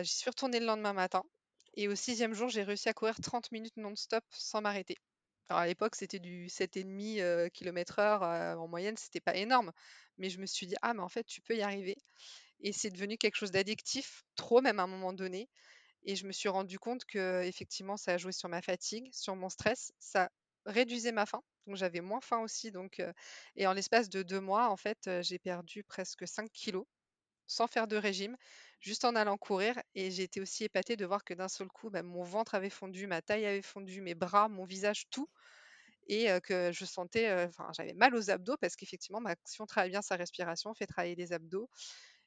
j'y 0.03 0.17
suis 0.17 0.31
retournée 0.31 0.59
le 0.59 0.65
lendemain 0.65 0.95
matin. 0.95 1.23
Et 1.75 1.87
au 1.87 1.95
sixième 1.95 2.33
jour, 2.33 2.49
j'ai 2.49 2.63
réussi 2.63 2.89
à 2.89 2.95
courir 2.95 3.17
30 3.21 3.53
minutes 3.53 3.77
non-stop 3.77 4.25
sans 4.31 4.63
m'arrêter. 4.63 4.97
Alors 5.51 5.61
à 5.61 5.67
l'époque, 5.67 5.97
c'était 5.97 6.19
du 6.19 6.49
7,5 6.49 7.51
km/h 7.51 8.57
en 8.57 8.69
moyenne, 8.69 8.97
c'était 8.97 9.21
pas 9.21 9.37
énorme. 9.37 9.71
Mais 10.17 10.31
je 10.31 10.41
me 10.41 10.47
suis 10.47 10.67
dit, 10.67 10.77
ah, 10.81 10.95
mais 10.95 11.03
en 11.03 11.11
fait, 11.11 11.25
tu 11.25 11.43
peux 11.43 11.55
y 11.55 11.61
arriver. 11.61 11.99
Et 12.61 12.73
c'est 12.73 12.89
devenu 12.89 13.19
quelque 13.19 13.37
chose 13.37 13.51
d'addictif, 13.51 14.23
trop 14.35 14.63
même 14.63 14.81
à 14.81 14.85
un 14.85 14.87
moment 14.87 15.13
donné. 15.13 15.51
Et 16.05 16.17
je 16.17 16.27
me 16.27 16.33
suis 16.33 16.49
rendu 16.49 16.79
compte 16.79 17.05
que 17.05 17.43
effectivement, 17.43 17.99
ça 17.99 18.15
a 18.15 18.17
joué 18.17 18.33
sur 18.33 18.49
ma 18.49 18.63
fatigue, 18.63 19.11
sur 19.13 19.37
mon 19.37 19.51
stress. 19.51 19.93
Ça 19.99 20.31
réduisait 20.65 21.13
ma 21.13 21.27
faim, 21.27 21.43
donc 21.69 21.77
j'avais 21.77 22.01
moins 22.01 22.21
faim 22.21 22.41
aussi. 22.41 22.73
Donc, 22.73 23.03
et 23.57 23.67
en 23.67 23.73
l'espace 23.73 24.09
de 24.09 24.23
deux 24.23 24.41
mois, 24.41 24.71
en 24.71 24.77
fait, 24.77 25.09
j'ai 25.21 25.39
perdu 25.39 25.85
presque 25.85 26.27
5 26.27 26.51
kilos 26.53 26.87
sans 27.47 27.67
faire 27.67 27.87
de 27.89 27.97
régime, 27.97 28.37
juste 28.81 29.05
en 29.05 29.15
allant 29.15 29.37
courir. 29.39 29.81
Et 29.95 30.23
été 30.23 30.41
aussi 30.41 30.65
épatée 30.65 30.97
de 30.97 31.07
voir 31.07 31.25
que 31.25 31.35
d'un 31.35 31.49
seul 31.49 31.69
coup, 31.69 31.91
bah, 31.91 32.03
mon 32.03 32.23
ventre 32.23 32.55
avait 32.55 32.71
fondu, 32.71 33.07
ma 33.07 33.23
taille 33.23 33.47
avait 33.47 33.63
fondu, 33.63 34.01
mes 34.01 34.15
bras, 34.15 34.49
mon 34.49 34.65
visage, 34.65 35.05
tout. 35.11 35.29
Et 36.07 36.29
que 36.43 36.73
je 36.73 36.85
sentais, 36.87 37.31
enfin, 37.45 37.69
j'avais 37.77 37.93
mal 37.93 38.15
aux 38.15 38.31
abdos 38.31 38.57
parce 38.59 38.77
qu'effectivement, 38.77 39.21
bah, 39.21 39.35
si 39.45 39.61
on 39.61 39.67
travaille 39.67 39.91
bien 39.91 40.03
sa 40.03 40.17
respiration, 40.17 40.71
on 40.71 40.75
fait 40.75 40.87
travailler 40.87 41.15
les 41.17 41.33
abdos. 41.33 41.69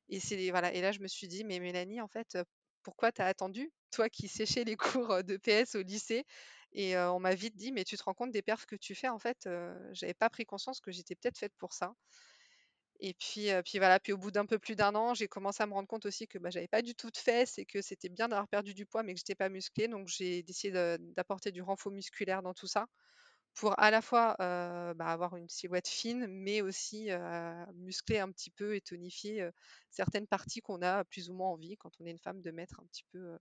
Et, 0.09 0.51
voilà. 0.51 0.73
et 0.73 0.81
là, 0.81 0.91
je 0.91 0.99
me 0.99 1.07
suis 1.07 1.27
dit, 1.27 1.43
mais 1.43 1.59
Mélanie, 1.59 2.01
en 2.01 2.07
fait, 2.07 2.37
pourquoi 2.83 3.11
tu 3.11 3.21
as 3.21 3.25
attendu 3.25 3.71
Toi 3.91 4.09
qui 4.09 4.27
séchais 4.27 4.63
les 4.63 4.75
cours 5.07 5.23
de 5.23 5.37
PS 5.37 5.75
au 5.75 5.81
lycée. 5.81 6.25
Et 6.73 6.97
on 6.97 7.19
m'a 7.19 7.35
vite 7.35 7.55
dit, 7.55 7.71
mais 7.71 7.83
tu 7.83 7.97
te 7.97 8.03
rends 8.03 8.13
compte 8.13 8.31
des 8.31 8.41
perfs 8.41 8.65
que 8.65 8.75
tu 8.75 8.95
fais 8.95 9.09
En 9.09 9.19
fait, 9.19 9.47
j'avais 9.91 10.13
pas 10.13 10.29
pris 10.29 10.45
conscience 10.45 10.79
que 10.81 10.91
j'étais 10.91 11.15
peut-être 11.15 11.37
faite 11.37 11.53
pour 11.57 11.73
ça. 11.73 11.93
Et 13.03 13.15
puis, 13.15 13.47
puis 13.65 13.79
voilà, 13.79 13.99
puis 13.99 14.13
au 14.13 14.17
bout 14.17 14.29
d'un 14.29 14.45
peu 14.45 14.59
plus 14.59 14.75
d'un 14.75 14.93
an, 14.93 15.15
j'ai 15.15 15.27
commencé 15.27 15.63
à 15.63 15.65
me 15.65 15.73
rendre 15.73 15.87
compte 15.87 16.05
aussi 16.05 16.27
que 16.27 16.37
bah, 16.37 16.51
j'avais 16.51 16.67
pas 16.67 16.83
du 16.83 16.93
tout 16.93 17.09
de 17.09 17.17
fesses 17.17 17.57
et 17.57 17.65
que 17.65 17.81
c'était 17.81 18.09
bien 18.09 18.29
d'avoir 18.29 18.47
perdu 18.47 18.75
du 18.75 18.85
poids, 18.85 19.01
mais 19.01 19.13
que 19.13 19.17
j'étais 19.19 19.33
pas 19.35 19.49
musclée. 19.49 19.87
Donc 19.87 20.07
j'ai 20.07 20.43
décidé 20.43 20.97
d'apporter 20.99 21.51
du 21.51 21.63
renfort 21.63 21.91
musculaire 21.91 22.43
dans 22.43 22.53
tout 22.53 22.67
ça 22.67 22.85
pour 23.55 23.77
à 23.79 23.91
la 23.91 24.01
fois 24.01 24.35
bah, 24.39 24.93
avoir 25.07 25.35
une 25.35 25.49
silhouette 25.49 25.87
fine, 25.87 26.27
mais 26.27 26.61
aussi 26.61 27.09
muscler 27.73 28.19
un 28.19 28.31
petit 28.31 28.51
peu 28.51 28.75
et 28.75 28.81
tonifier 28.81 29.49
certaines 29.89 30.27
parties 30.27 30.61
qu'on 30.61 30.81
a 30.83 31.03
plus 31.05 31.29
ou 31.29 31.33
moins 31.33 31.49
envie 31.49 31.77
quand 31.77 31.91
on 31.99 32.05
est 32.05 32.11
une 32.11 32.19
femme 32.19 32.41
de 32.41 32.51
mettre 32.51 32.79
un 32.79 32.85
petit 32.85 33.05
peu 33.11 33.37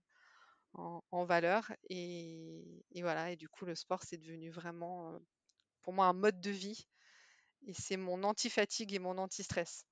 en, 0.73 1.25
valeur. 1.25 1.71
Et, 1.89 2.83
et, 2.91 3.01
voilà, 3.01 3.31
et 3.31 3.35
du 3.35 3.49
coup 3.49 3.65
le 3.65 3.75
sport 3.75 4.03
c'est 4.03 4.17
devenu 4.17 4.49
vraiment 4.49 5.19
pour 5.81 5.93
moi 5.93 6.05
un 6.05 6.13
mode 6.13 6.39
de 6.41 6.51
vie 6.51 6.87
et 7.67 7.73
c'est 7.73 7.97
mon 7.97 8.23
anti-fatigue 8.23 8.93
et 8.93 8.99
mon 8.99 9.17
anti-stress. 9.17 9.85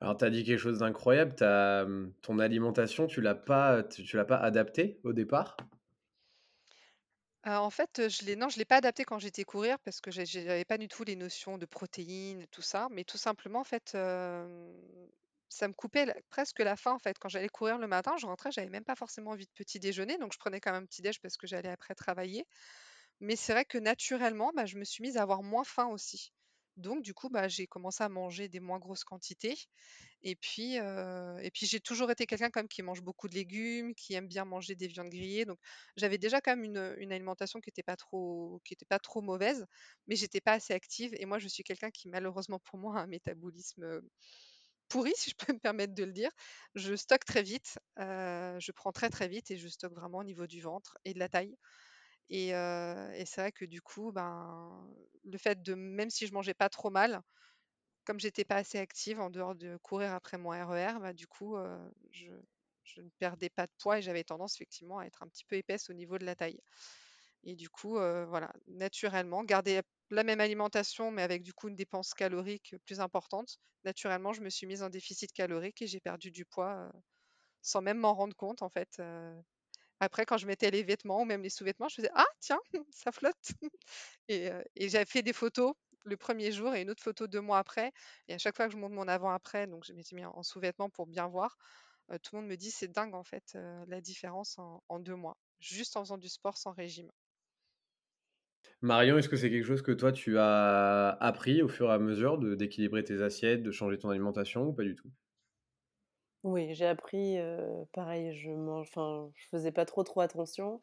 Alors, 0.00 0.16
tu 0.16 0.24
as 0.24 0.30
dit 0.30 0.44
quelque 0.44 0.58
chose 0.60 0.78
d'incroyable. 0.78 1.34
Mmh, 1.40 2.12
ton 2.22 2.38
alimentation, 2.38 3.06
tu 3.06 3.20
l'as 3.20 3.34
pas, 3.34 3.82
tu, 3.82 4.16
l'as 4.16 4.24
pas 4.24 4.36
adaptée 4.36 5.00
au 5.02 5.12
départ? 5.12 5.56
En 7.44 7.70
fait, 7.70 8.08
je 8.08 8.26
l'ai 8.26 8.36
non, 8.36 8.50
je 8.50 8.58
l'ai 8.58 8.66
pas 8.66 8.76
adapté 8.76 9.04
quand 9.04 9.18
j'étais 9.18 9.44
courir 9.44 9.78
parce 9.78 10.02
que 10.02 10.10
je 10.10 10.40
n'avais 10.40 10.66
pas 10.66 10.76
du 10.76 10.86
tout 10.86 11.02
les 11.02 11.16
notions 11.16 11.56
de 11.56 11.64
protéines, 11.64 12.46
tout 12.50 12.62
ça. 12.62 12.88
Mais 12.90 13.04
tout 13.04 13.16
simplement, 13.16 13.60
en 13.60 13.64
fait, 13.64 13.96
ça 15.48 15.68
me 15.68 15.72
coupait 15.74 16.06
presque 16.30 16.60
la 16.60 16.76
faim, 16.76 16.92
en 16.92 16.98
fait. 16.98 17.18
Quand 17.18 17.28
j'allais 17.28 17.48
courir 17.48 17.78
le 17.78 17.86
matin, 17.86 18.16
je 18.18 18.26
rentrais, 18.26 18.50
j'avais 18.52 18.70
même 18.70 18.84
pas 18.84 18.96
forcément 18.96 19.30
envie 19.32 19.46
de 19.46 19.52
petit 19.54 19.80
déjeuner, 19.80 20.18
donc 20.18 20.32
je 20.32 20.38
prenais 20.38 20.60
quand 20.60 20.72
même 20.72 20.84
un 20.84 20.86
petit 20.86 21.02
déj 21.02 21.20
parce 21.20 21.36
que 21.36 21.46
j'allais 21.46 21.70
après 21.70 21.94
travailler. 21.94 22.46
Mais 23.20 23.36
c'est 23.36 23.52
vrai 23.52 23.64
que 23.64 23.78
naturellement, 23.78 24.52
bah, 24.54 24.66
je 24.66 24.78
me 24.78 24.84
suis 24.84 25.02
mise 25.02 25.16
à 25.16 25.22
avoir 25.22 25.42
moins 25.42 25.64
faim 25.64 25.86
aussi. 25.88 26.32
Donc 26.76 27.02
du 27.02 27.14
coup, 27.14 27.28
bah, 27.28 27.48
j'ai 27.48 27.66
commencé 27.66 28.04
à 28.04 28.08
manger 28.08 28.48
des 28.48 28.60
moins 28.60 28.78
grosses 28.78 29.04
quantités 29.04 29.56
et 30.22 30.36
puis, 30.36 30.78
puis 31.52 31.66
j'ai 31.66 31.80
toujours 31.80 32.10
été 32.10 32.26
quelqu'un 32.26 32.50
comme 32.50 32.68
qui 32.68 32.82
mange 32.82 33.02
beaucoup 33.02 33.28
de 33.28 33.34
légumes, 33.34 33.94
qui 33.94 34.14
aime 34.14 34.26
bien 34.28 34.44
manger 34.44 34.74
des 34.74 34.88
viandes 34.88 35.10
grillées. 35.10 35.44
Donc 35.44 35.58
j'avais 35.96 36.18
déjà 36.18 36.40
quand 36.40 36.56
même 36.56 36.64
une, 36.64 37.12
alimentation 37.12 37.60
qui 37.60 37.68
n'était 37.68 37.82
pas 37.82 37.96
trop, 37.96 38.60
mauvaise, 39.22 39.66
mais 40.06 40.16
j'étais 40.16 40.40
pas 40.40 40.52
assez 40.54 40.74
active. 40.74 41.12
Et 41.18 41.26
moi, 41.26 41.38
je 41.38 41.48
suis 41.48 41.62
quelqu'un 41.62 41.90
qui 41.90 42.08
malheureusement 42.08 42.58
pour 42.60 42.78
moi 42.78 42.98
a 42.98 43.02
un 43.02 43.06
métabolisme 43.06 44.00
pourri, 44.88 45.12
si 45.16 45.30
je 45.30 45.36
peux 45.36 45.52
me 45.54 45.58
permettre 45.58 45.94
de 45.94 46.04
le 46.04 46.12
dire. 46.12 46.30
Je 46.74 46.94
stocke 46.94 47.24
très 47.24 47.42
vite, 47.42 47.78
je 47.96 48.72
prends 48.72 48.92
très 48.92 49.10
très 49.10 49.28
vite 49.28 49.50
et 49.50 49.56
je 49.56 49.68
stocke 49.68 49.94
vraiment 49.94 50.18
au 50.18 50.24
niveau 50.24 50.46
du 50.46 50.60
ventre 50.60 50.98
et 51.04 51.14
de 51.14 51.18
la 51.18 51.28
taille. 51.28 51.56
Et, 52.30 52.48
et 52.48 53.24
c'est 53.26 53.40
vrai 53.40 53.52
que 53.52 53.64
du 53.64 53.80
coup, 53.80 54.12
ben, 54.12 54.86
le 55.24 55.38
fait 55.38 55.62
de, 55.62 55.74
même 55.74 56.10
si 56.10 56.26
je 56.26 56.34
mangeais 56.34 56.54
pas 56.54 56.68
trop 56.68 56.90
mal, 56.90 57.22
comme 58.08 58.20
j'étais 58.20 58.44
pas 58.44 58.56
assez 58.56 58.78
active 58.78 59.20
en 59.20 59.28
dehors 59.28 59.54
de 59.54 59.76
courir 59.82 60.14
après 60.14 60.38
mon 60.38 60.48
RER, 60.48 60.94
e 60.96 60.98
bah, 60.98 61.12
du 61.12 61.26
coup, 61.26 61.56
je, 62.10 62.30
ne 63.02 63.08
perdais 63.18 63.50
pas 63.50 63.66
de 63.66 63.72
poids 63.78 63.98
et 63.98 64.02
j'avais 64.02 64.24
tendance 64.24 64.54
effectivement 64.56 64.98
à 64.98 65.04
être 65.04 65.22
un 65.22 65.28
petit 65.28 65.44
peu 65.44 65.56
épaisse 65.56 65.90
au 65.90 65.92
niveau 65.92 66.16
de 66.18 66.24
la 66.24 66.34
taille. 66.34 66.58
Et 67.44 67.54
du 67.56 67.68
coup, 67.70 67.94
voilà, 67.94 68.52
naturellement, 68.66 69.44
garder 69.44 69.80
la 70.10 70.24
même 70.24 70.40
alimentation, 70.40 71.10
mais 71.10 71.22
avec 71.22 71.42
du 71.42 71.52
coup 71.52 71.68
une 71.68 71.76
dépense 71.76 72.14
calorique 72.14 72.74
plus 72.84 73.00
importante, 73.00 73.58
naturellement, 73.84 74.32
je 74.32 74.40
me 74.40 74.50
suis 74.50 74.66
mise 74.66 74.82
en 74.82 74.90
déficit 74.90 75.32
calorique 75.32 75.82
et 75.82 75.86
j'ai 75.86 76.00
perdu 76.00 76.30
du 76.30 76.44
poids 76.44 76.90
sans 77.62 77.82
même 77.82 77.98
m'en 77.98 78.14
rendre 78.14 78.36
compte, 78.36 78.62
en 78.62 78.68
fait. 78.70 79.00
Après, 80.00 80.24
quand 80.24 80.36
je 80.38 80.46
mettais 80.46 80.70
les 80.70 80.82
vêtements 80.82 81.22
ou 81.22 81.24
même 81.24 81.42
les 81.42 81.50
sous-vêtements, 81.50 81.88
je 81.88 81.96
faisais 81.96 82.10
Ah, 82.14 82.26
tiens, 82.40 82.60
ça 82.92 83.12
flotte. 83.12 83.52
et, 84.28 84.50
j'avais 84.76 85.06
fait 85.06 85.22
des 85.22 85.32
photos 85.32 85.74
le 86.04 86.16
premier 86.16 86.52
jour 86.52 86.74
et 86.74 86.82
une 86.82 86.90
autre 86.90 87.02
photo 87.02 87.26
deux 87.26 87.40
mois 87.40 87.58
après. 87.58 87.92
Et 88.28 88.34
à 88.34 88.38
chaque 88.38 88.56
fois 88.56 88.66
que 88.66 88.72
je 88.72 88.78
monte 88.78 88.92
mon 88.92 89.08
avant-après, 89.08 89.66
donc 89.66 89.84
je 89.84 89.92
m'étais 89.92 90.14
mis 90.14 90.24
en 90.24 90.42
sous-vêtements 90.42 90.90
pour 90.90 91.06
bien 91.06 91.26
voir, 91.26 91.58
tout 92.22 92.36
le 92.36 92.40
monde 92.40 92.50
me 92.50 92.56
dit 92.56 92.70
c'est 92.70 92.88
dingue 92.88 93.14
en 93.14 93.24
fait 93.24 93.56
la 93.88 94.00
différence 94.00 94.56
en, 94.58 94.98
deux 95.00 95.16
mois, 95.16 95.36
juste 95.60 95.96
en 95.96 96.04
faisant 96.04 96.18
du 96.18 96.28
sport 96.28 96.56
sans 96.56 96.72
régime. 96.72 97.10
Marion, 98.80 99.18
est-ce 99.18 99.28
que 99.28 99.36
c'est 99.36 99.50
quelque 99.50 99.66
chose 99.66 99.82
que 99.82 99.92
toi 99.92 100.12
tu 100.12 100.38
as 100.38 101.16
appris 101.20 101.62
au 101.62 101.68
fur 101.68 101.90
et 101.90 101.92
à 101.92 101.98
mesure 101.98 102.38
de 102.38 102.54
d'équilibrer 102.54 103.02
tes 103.02 103.22
assiettes, 103.22 103.62
de 103.62 103.70
changer 103.70 103.98
ton 103.98 104.10
alimentation 104.10 104.66
ou 104.66 104.72
pas 104.72 104.84
du 104.84 104.94
tout? 104.94 105.10
Oui, 106.44 106.72
j'ai 106.74 106.86
appris, 106.86 107.36
pareil, 107.92 108.32
je 108.32 108.50
mange, 108.50 108.86
enfin, 108.88 109.30
je 109.34 109.48
faisais 109.48 109.72
pas 109.72 109.84
trop 109.84 110.04
trop 110.04 110.20
attention. 110.20 110.80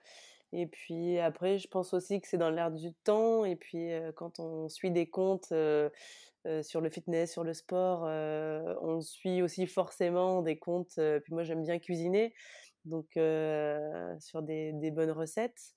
Et 0.51 0.67
puis 0.67 1.17
après, 1.19 1.57
je 1.57 1.67
pense 1.67 1.93
aussi 1.93 2.21
que 2.21 2.27
c'est 2.27 2.37
dans 2.37 2.49
l'air 2.49 2.71
du 2.71 2.93
temps. 3.03 3.45
Et 3.45 3.55
puis 3.55 3.89
quand 4.15 4.39
on 4.39 4.69
suit 4.69 4.91
des 4.91 5.09
comptes 5.09 5.53
sur 6.61 6.81
le 6.81 6.89
fitness, 6.89 7.31
sur 7.31 7.43
le 7.43 7.53
sport, 7.53 8.03
on 8.03 9.01
suit 9.01 9.41
aussi 9.41 9.65
forcément 9.65 10.41
des 10.41 10.57
comptes. 10.57 10.99
puis 11.23 11.33
moi, 11.33 11.43
j'aime 11.43 11.63
bien 11.63 11.79
cuisiner, 11.79 12.33
donc 12.83 13.07
sur 14.19 14.41
des, 14.41 14.91
bonnes 14.91 15.11
recettes. 15.11 15.73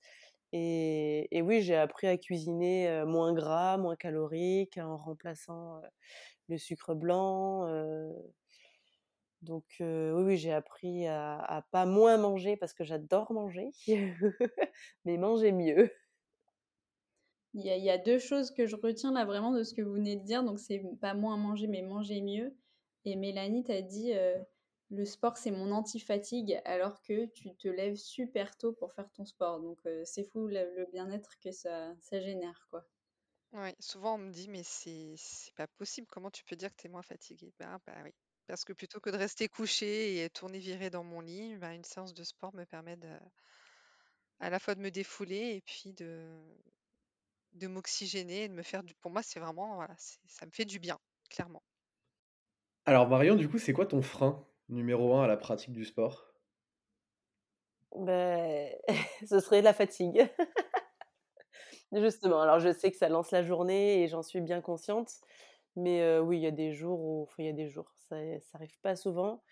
Et, 0.51 1.41
oui, 1.43 1.61
j'ai 1.61 1.75
appris 1.75 2.07
à 2.07 2.17
cuisiner 2.17 3.03
moins 3.05 3.33
gras, 3.33 3.77
moins 3.77 3.95
calorique, 3.95 4.77
en 4.77 4.97
remplaçant 4.97 5.81
le 6.47 6.57
sucre 6.57 6.95
blanc. 6.95 7.67
Donc 9.41 9.65
oui, 9.79 10.37
j'ai 10.37 10.51
appris 10.51 11.07
à, 11.07 11.65
pas 11.71 11.85
moins 11.85 12.17
manger 12.17 12.57
parce 12.57 12.73
que 12.73 12.83
j'adore 12.83 13.31
manger, 13.31 13.69
mais 15.05 15.17
manger 15.17 15.51
mieux. 15.51 15.91
Il 17.55 17.65
y, 17.65 17.89
a, 17.89 17.97
deux 17.97 18.19
choses 18.19 18.51
que 18.51 18.67
je 18.67 18.75
retiens 18.75 19.11
là 19.11 19.25
vraiment 19.25 19.51
de 19.51 19.63
ce 19.63 19.73
que 19.73 19.81
vous 19.81 19.93
venez 19.93 20.15
de 20.15 20.23
dire. 20.23 20.43
Donc, 20.43 20.59
c'est 20.59 20.83
pas 21.01 21.15
moins 21.15 21.35
manger, 21.35 21.65
mais 21.65 21.81
manger 21.81 22.21
mieux. 22.21 22.55
Et 23.05 23.15
Mélanie 23.15 23.63
t'a 23.63 23.81
dit 23.81 24.13
le 24.91 25.05
sport, 25.05 25.37
c'est 25.37 25.51
mon 25.51 25.71
anti-fatigue, 25.71 26.61
alors 26.65 27.01
que 27.01 27.25
tu 27.27 27.55
te 27.55 27.67
lèves 27.67 27.95
super 27.95 28.57
tôt 28.57 28.73
pour 28.73 28.93
faire 28.93 29.11
ton 29.11 29.25
sport. 29.25 29.59
Donc, 29.61 29.79
c'est 30.05 30.23
fou 30.23 30.47
le, 30.47 30.85
bien-être 30.91 31.37
que 31.39 31.51
ça, 31.51 31.95
ça 31.99 32.19
génère, 32.19 32.67
quoi. 32.69 32.87
Oui, 33.51 33.69
souvent 33.79 34.15
on 34.15 34.17
me 34.19 34.31
dit, 34.31 34.47
mais 34.49 34.63
c'est 34.63 35.15
pas 35.55 35.67
possible, 35.67 36.07
comment 36.07 36.29
tu 36.31 36.43
peux 36.43 36.55
dire 36.55 36.69
que 36.71 36.81
tu 36.81 36.87
es 36.87 36.89
moins 36.89 37.01
fatigué? 37.03 37.51
Bah, 37.59 37.79
bah 37.85 37.95
oui, 38.03 38.11
parce 38.47 38.63
que 38.65 38.73
plutôt 38.73 38.99
que 38.99 39.09
de 39.11 39.17
rester 39.17 39.47
couché 39.47 40.23
et 40.23 40.29
tourner 40.29 40.59
viré 40.59 40.89
dans 40.89 41.03
mon 41.03 41.21
lit, 41.21 41.55
bah, 41.57 41.73
une 41.73 41.83
séance 41.83 42.13
de 42.13 42.23
sport 42.23 42.53
me 42.55 42.65
permet 42.65 42.97
de, 42.97 43.09
à 44.41 44.49
la 44.49 44.59
fois 44.59 44.75
de 44.75 44.81
me 44.81 44.91
défouler 44.91 45.55
et 45.55 45.61
puis 45.61 45.93
de, 45.93 46.27
de 47.51 47.67
m'oxygéner 47.67 48.45
et 48.45 48.49
de 48.49 48.55
me 48.55 48.63
faire 48.63 48.81
du... 48.83 48.95
Pour 48.95 49.11
moi, 49.11 49.21
c'est 49.21 49.39
vraiment, 49.39 49.75
voilà, 49.75 49.95
ça 50.25 50.45
me 50.47 50.51
fait 50.51 50.65
du 50.65 50.79
bien, 50.79 50.97
clairement. 51.29 51.61
Alors 52.85 53.07
Marion, 53.07 53.35
du 53.37 53.47
coup, 53.47 53.57
c'est 53.57 53.71
quoi 53.71 53.85
ton 53.85 54.01
frein? 54.01 54.45
Numéro 54.69 55.15
un 55.15 55.23
à 55.23 55.27
la 55.27 55.37
pratique 55.37 55.73
du 55.73 55.85
sport? 55.85 56.33
Ben, 57.95 58.71
Ce 59.27 59.39
serait 59.39 59.61
la 59.61 59.73
fatigue. 59.73 60.29
Justement, 61.91 62.41
alors 62.41 62.59
je 62.59 62.71
sais 62.71 62.91
que 62.91 62.97
ça 62.97 63.09
lance 63.09 63.31
la 63.31 63.43
journée 63.43 64.03
et 64.03 64.07
j'en 64.07 64.21
suis 64.21 64.41
bien 64.41 64.61
consciente, 64.61 65.11
mais 65.75 66.19
oui, 66.19 66.37
il 66.37 66.43
y 66.43 66.47
a 66.47 66.51
des 66.51 66.73
jours 66.73 66.99
où, 67.01 67.27
y 67.39 67.47
a 67.47 67.53
des 67.53 67.67
jours, 67.67 67.91
ça, 67.97 68.17
ça 68.41 68.57
arrive 68.57 68.79
pas 68.81 68.95
souvent, 68.95 69.43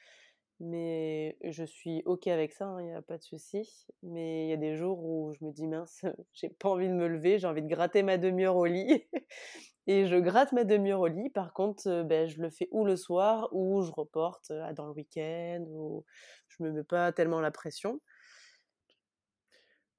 mais 0.59 1.37
je 1.43 1.63
suis 1.63 2.01
ok 2.05 2.27
avec 2.27 2.51
ça, 2.51 2.65
il 2.79 2.85
hein, 2.85 2.87
n'y 2.87 2.93
a 2.93 3.01
pas 3.01 3.17
de 3.17 3.23
souci. 3.23 3.85
Mais 4.01 4.45
il 4.45 4.49
y 4.49 4.53
a 4.53 4.57
des 4.57 4.75
jours 4.75 5.03
où 5.03 5.33
je 5.33 5.45
me 5.45 5.51
dis 5.51 5.67
mince, 5.67 6.03
j'ai 6.33 6.49
pas 6.49 6.69
envie 6.69 6.87
de 6.87 6.93
me 6.93 7.07
lever, 7.07 7.39
j'ai 7.39 7.47
envie 7.47 7.61
de 7.61 7.67
gratter 7.67 8.03
ma 8.03 8.17
demi-heure 8.17 8.55
au 8.55 8.65
lit, 8.65 9.07
et 9.87 10.07
je 10.07 10.15
gratte 10.15 10.51
ma 10.53 10.63
demi-heure 10.63 11.01
au 11.01 11.07
lit. 11.07 11.29
Par 11.29 11.53
contre, 11.53 12.03
ben, 12.03 12.27
je 12.27 12.41
le 12.41 12.49
fais 12.49 12.67
ou 12.71 12.85
le 12.85 12.95
soir 12.95 13.49
ou 13.51 13.81
je 13.83 13.91
reporte 13.91 14.51
dans 14.75 14.87
le 14.87 14.93
week-end 14.93 15.63
ou 15.69 16.05
je 16.47 16.63
me 16.63 16.71
mets 16.71 16.83
pas 16.83 17.11
tellement 17.11 17.39
la 17.39 17.51
pression. 17.51 18.01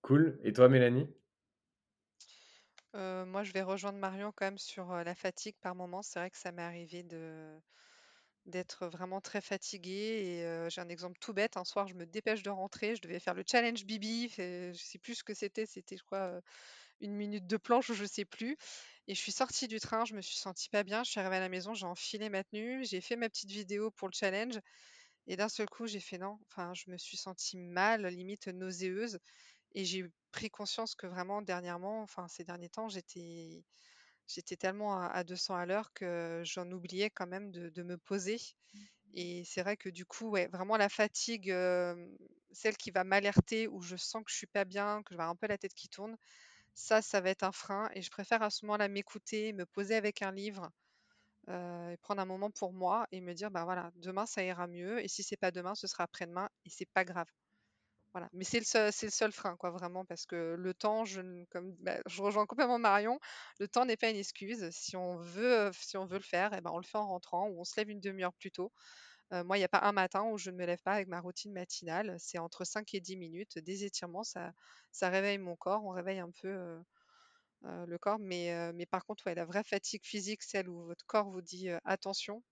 Cool. 0.02 0.40
Et 0.42 0.52
toi, 0.52 0.68
Mélanie? 0.68 1.08
Moi, 2.94 3.44
je 3.44 3.52
vais 3.52 3.62
rejoindre 3.62 3.98
Marion 3.98 4.32
quand 4.34 4.46
même 4.46 4.58
sur 4.58 4.92
la 4.92 5.14
fatigue 5.14 5.54
par 5.60 5.76
moment. 5.76 6.02
C'est 6.02 6.18
vrai 6.18 6.30
que 6.30 6.36
ça 6.36 6.50
m'est 6.50 6.62
arrivé 6.62 7.04
de 7.04 7.60
d'être 8.48 8.86
vraiment 8.88 9.20
très 9.20 9.40
fatiguée. 9.40 10.40
Et 10.42 10.70
j'ai 10.70 10.80
un 10.80 10.88
exemple 10.88 11.18
tout 11.20 11.32
bête. 11.32 11.56
Un 11.56 11.64
soir, 11.64 11.86
je 11.88 11.94
me 11.94 12.06
dépêche 12.06 12.42
de 12.42 12.50
rentrer. 12.50 12.96
Je 12.96 13.02
devais 13.02 13.20
faire 13.20 13.34
le 13.34 13.44
challenge 13.46 13.84
Bibi. 13.84 14.28
Je 14.36 14.72
sais 14.74 14.98
plus 14.98 15.16
ce 15.16 15.24
que 15.24 15.34
c'était. 15.34 15.66
C'était, 15.66 15.96
je 15.96 16.40
une 17.00 17.14
minute 17.14 17.46
de 17.46 17.56
planche 17.56 17.90
ou 17.90 17.94
je 17.94 18.04
sais 18.04 18.24
plus. 18.24 18.56
Et 19.06 19.14
je 19.14 19.20
suis 19.20 19.32
sortie 19.32 19.68
du 19.68 19.78
train. 19.80 20.04
Je 20.04 20.14
me 20.14 20.20
suis 20.20 20.36
sentie 20.36 20.68
pas 20.68 20.82
bien. 20.82 21.04
Je 21.04 21.10
suis 21.10 21.20
arrivée 21.20 21.36
à 21.36 21.40
la 21.40 21.48
maison. 21.48 21.74
J'ai 21.74 21.86
enfilé 21.86 22.28
ma 22.28 22.44
tenue. 22.44 22.84
J'ai 22.84 23.00
fait 23.00 23.16
ma 23.16 23.28
petite 23.28 23.50
vidéo 23.50 23.90
pour 23.92 24.08
le 24.08 24.14
challenge. 24.14 24.58
Et 25.26 25.36
d'un 25.36 25.48
seul 25.48 25.68
coup, 25.68 25.86
j'ai 25.86 26.00
fait 26.00 26.18
non. 26.18 26.38
Enfin, 26.48 26.72
je 26.74 26.90
me 26.90 26.96
suis 26.96 27.16
sentie 27.16 27.58
mal, 27.58 28.06
limite 28.06 28.48
nauséeuse. 28.48 29.18
Et 29.74 29.84
j'ai 29.84 30.06
pris 30.32 30.50
conscience 30.50 30.94
que 30.94 31.06
vraiment 31.06 31.42
dernièrement, 31.42 32.02
enfin 32.02 32.26
ces 32.28 32.44
derniers 32.44 32.70
temps, 32.70 32.88
j'étais 32.88 33.64
j'étais 34.28 34.56
tellement 34.56 35.00
à, 35.00 35.25
200 35.25 35.56
à 35.56 35.66
l'heure 35.66 35.92
que 35.92 36.42
j'en 36.44 36.70
oubliais 36.70 37.11
quand 37.11 37.26
même 37.26 37.50
de, 37.50 37.82
me 37.82 37.97
poser. 37.97 38.38
Mmh. 38.75 38.78
Et 39.14 39.44
c'est 39.44 39.62
vrai 39.62 39.76
que 39.76 39.88
du 39.88 40.04
coup, 40.04 40.30
ouais, 40.30 40.49
vraiment 40.49 40.76
la 40.76 40.88
fatigue, 40.88 41.49
celle 42.52 42.76
qui 42.76 42.90
va 42.90 43.04
m'alerter, 43.04 43.66
où 43.68 43.80
je 43.80 43.97
sens 43.97 44.23
que 44.25 44.30
je 44.30 44.37
suis 44.37 44.47
pas 44.47 44.64
bien, 44.64 45.02
que 45.02 45.14
je 45.14 45.16
vais 45.16 45.23
avoir 45.23 45.30
un 45.30 45.37
peu 45.37 45.47
la 45.47 45.58
tête 45.58 45.75
qui 45.75 45.88
tourne, 45.88 46.16
ça, 46.75 47.02
ça 47.02 47.20
va 47.20 47.30
être 47.30 47.42
un 47.42 47.52
frein. 47.52 47.90
Et 47.94 48.02
je 48.02 48.11
préfère 48.11 48.42
à 48.42 48.50
ce 48.50 48.64
moment-là 48.66 48.88
m'écouter, 48.88 49.52
me 49.52 49.66
poser 49.66 49.97
avec 49.97 50.23
un 50.23 50.32
livre, 50.32 50.70
et 51.49 51.97
prendre 52.02 52.20
un 52.20 52.26
moment 52.26 52.50
pour 52.50 52.73
moi 52.73 53.06
et 53.11 53.20
me 53.20 53.32
dire, 53.32 53.50
bah 53.50 53.64
voilà, 53.64 53.90
demain 53.97 54.26
ça 54.26 54.42
ira 54.42 54.66
mieux. 54.66 55.02
Et 55.02 55.09
si 55.09 55.22
c'est 55.22 55.37
pas 55.37 55.50
demain, 55.50 55.74
ce 55.74 55.87
sera 55.87 56.05
après-demain 56.05 56.48
et 56.66 56.70
c'est 56.70 56.88
pas 56.92 57.05
grave. 57.05 57.29
Mais 58.33 58.44
c'est 58.44 58.61
le, 58.61 58.90
seul, 59.11 59.33
frein, 59.33 59.57
quoi, 59.57 59.70
vraiment, 59.70 60.04
parce 60.04 60.26
que 60.26 60.54
le 60.59 60.74
temps, 60.74 61.04
bah, 61.81 61.98
je 62.07 62.22
rejoins 62.22 62.46
complètement 62.46 62.78
Marion, 62.78 63.18
le 63.61 63.68
temps 63.68 63.85
n'est 63.85 63.96
pas 63.96 64.11
une 64.11 64.16
excuse. 64.16 64.68
Si 64.70 64.96
on 64.96 65.16
veut, 65.16 65.70
le 65.70 66.20
faire, 66.20 66.52
eh 66.57 66.61
ben, 66.61 66.70
on 66.72 66.78
le 66.78 66.85
fait 66.85 66.98
en 66.98 67.07
rentrant 67.07 67.48
ou 67.48 67.61
on 67.61 67.64
se 67.64 67.74
lève 67.78 67.90
une 67.90 68.00
demi-heure 68.00 68.35
plus 68.35 68.50
tôt. 68.52 68.72
moi, 69.31 69.57
il 69.57 69.61
n'y 69.61 69.64
a 69.64 69.68
pas 69.68 69.83
un 69.83 69.92
matin 69.92 70.24
où 70.24 70.38
je 70.38 70.50
ne 70.50 70.57
me 70.57 70.66
lève 70.66 70.83
pas 70.83 70.94
avec 70.94 71.09
ma 71.09 71.20
routine 71.20 71.52
matinale. 71.52 72.16
C'est 72.18 72.38
entre 72.38 72.64
5 72.64 72.94
et 72.94 73.00
10 73.00 73.16
minutes. 73.16 73.59
Des 73.59 73.85
étirements, 73.85 74.24
ça, 74.24 74.52
ça 74.92 75.09
réveille 75.11 75.38
mon 75.38 75.57
corps. 75.57 75.85
On 75.85 75.90
réveille 75.90 76.20
un 76.20 76.31
peu 76.42 76.78
le 77.62 77.98
corps. 77.98 78.18
Mais, 78.18 78.72
mais 78.74 78.87
par 78.87 79.04
contre, 79.04 79.26
ouais, 79.26 79.35
la 79.35 79.44
vraie 79.44 79.64
fatigue 79.64 80.04
physique, 80.04 80.42
celle 80.42 80.68
où 80.68 80.85
votre 80.87 81.07
corps 81.07 81.31
vous 81.31 81.42
dit 81.42 81.68
attention, 81.85 82.42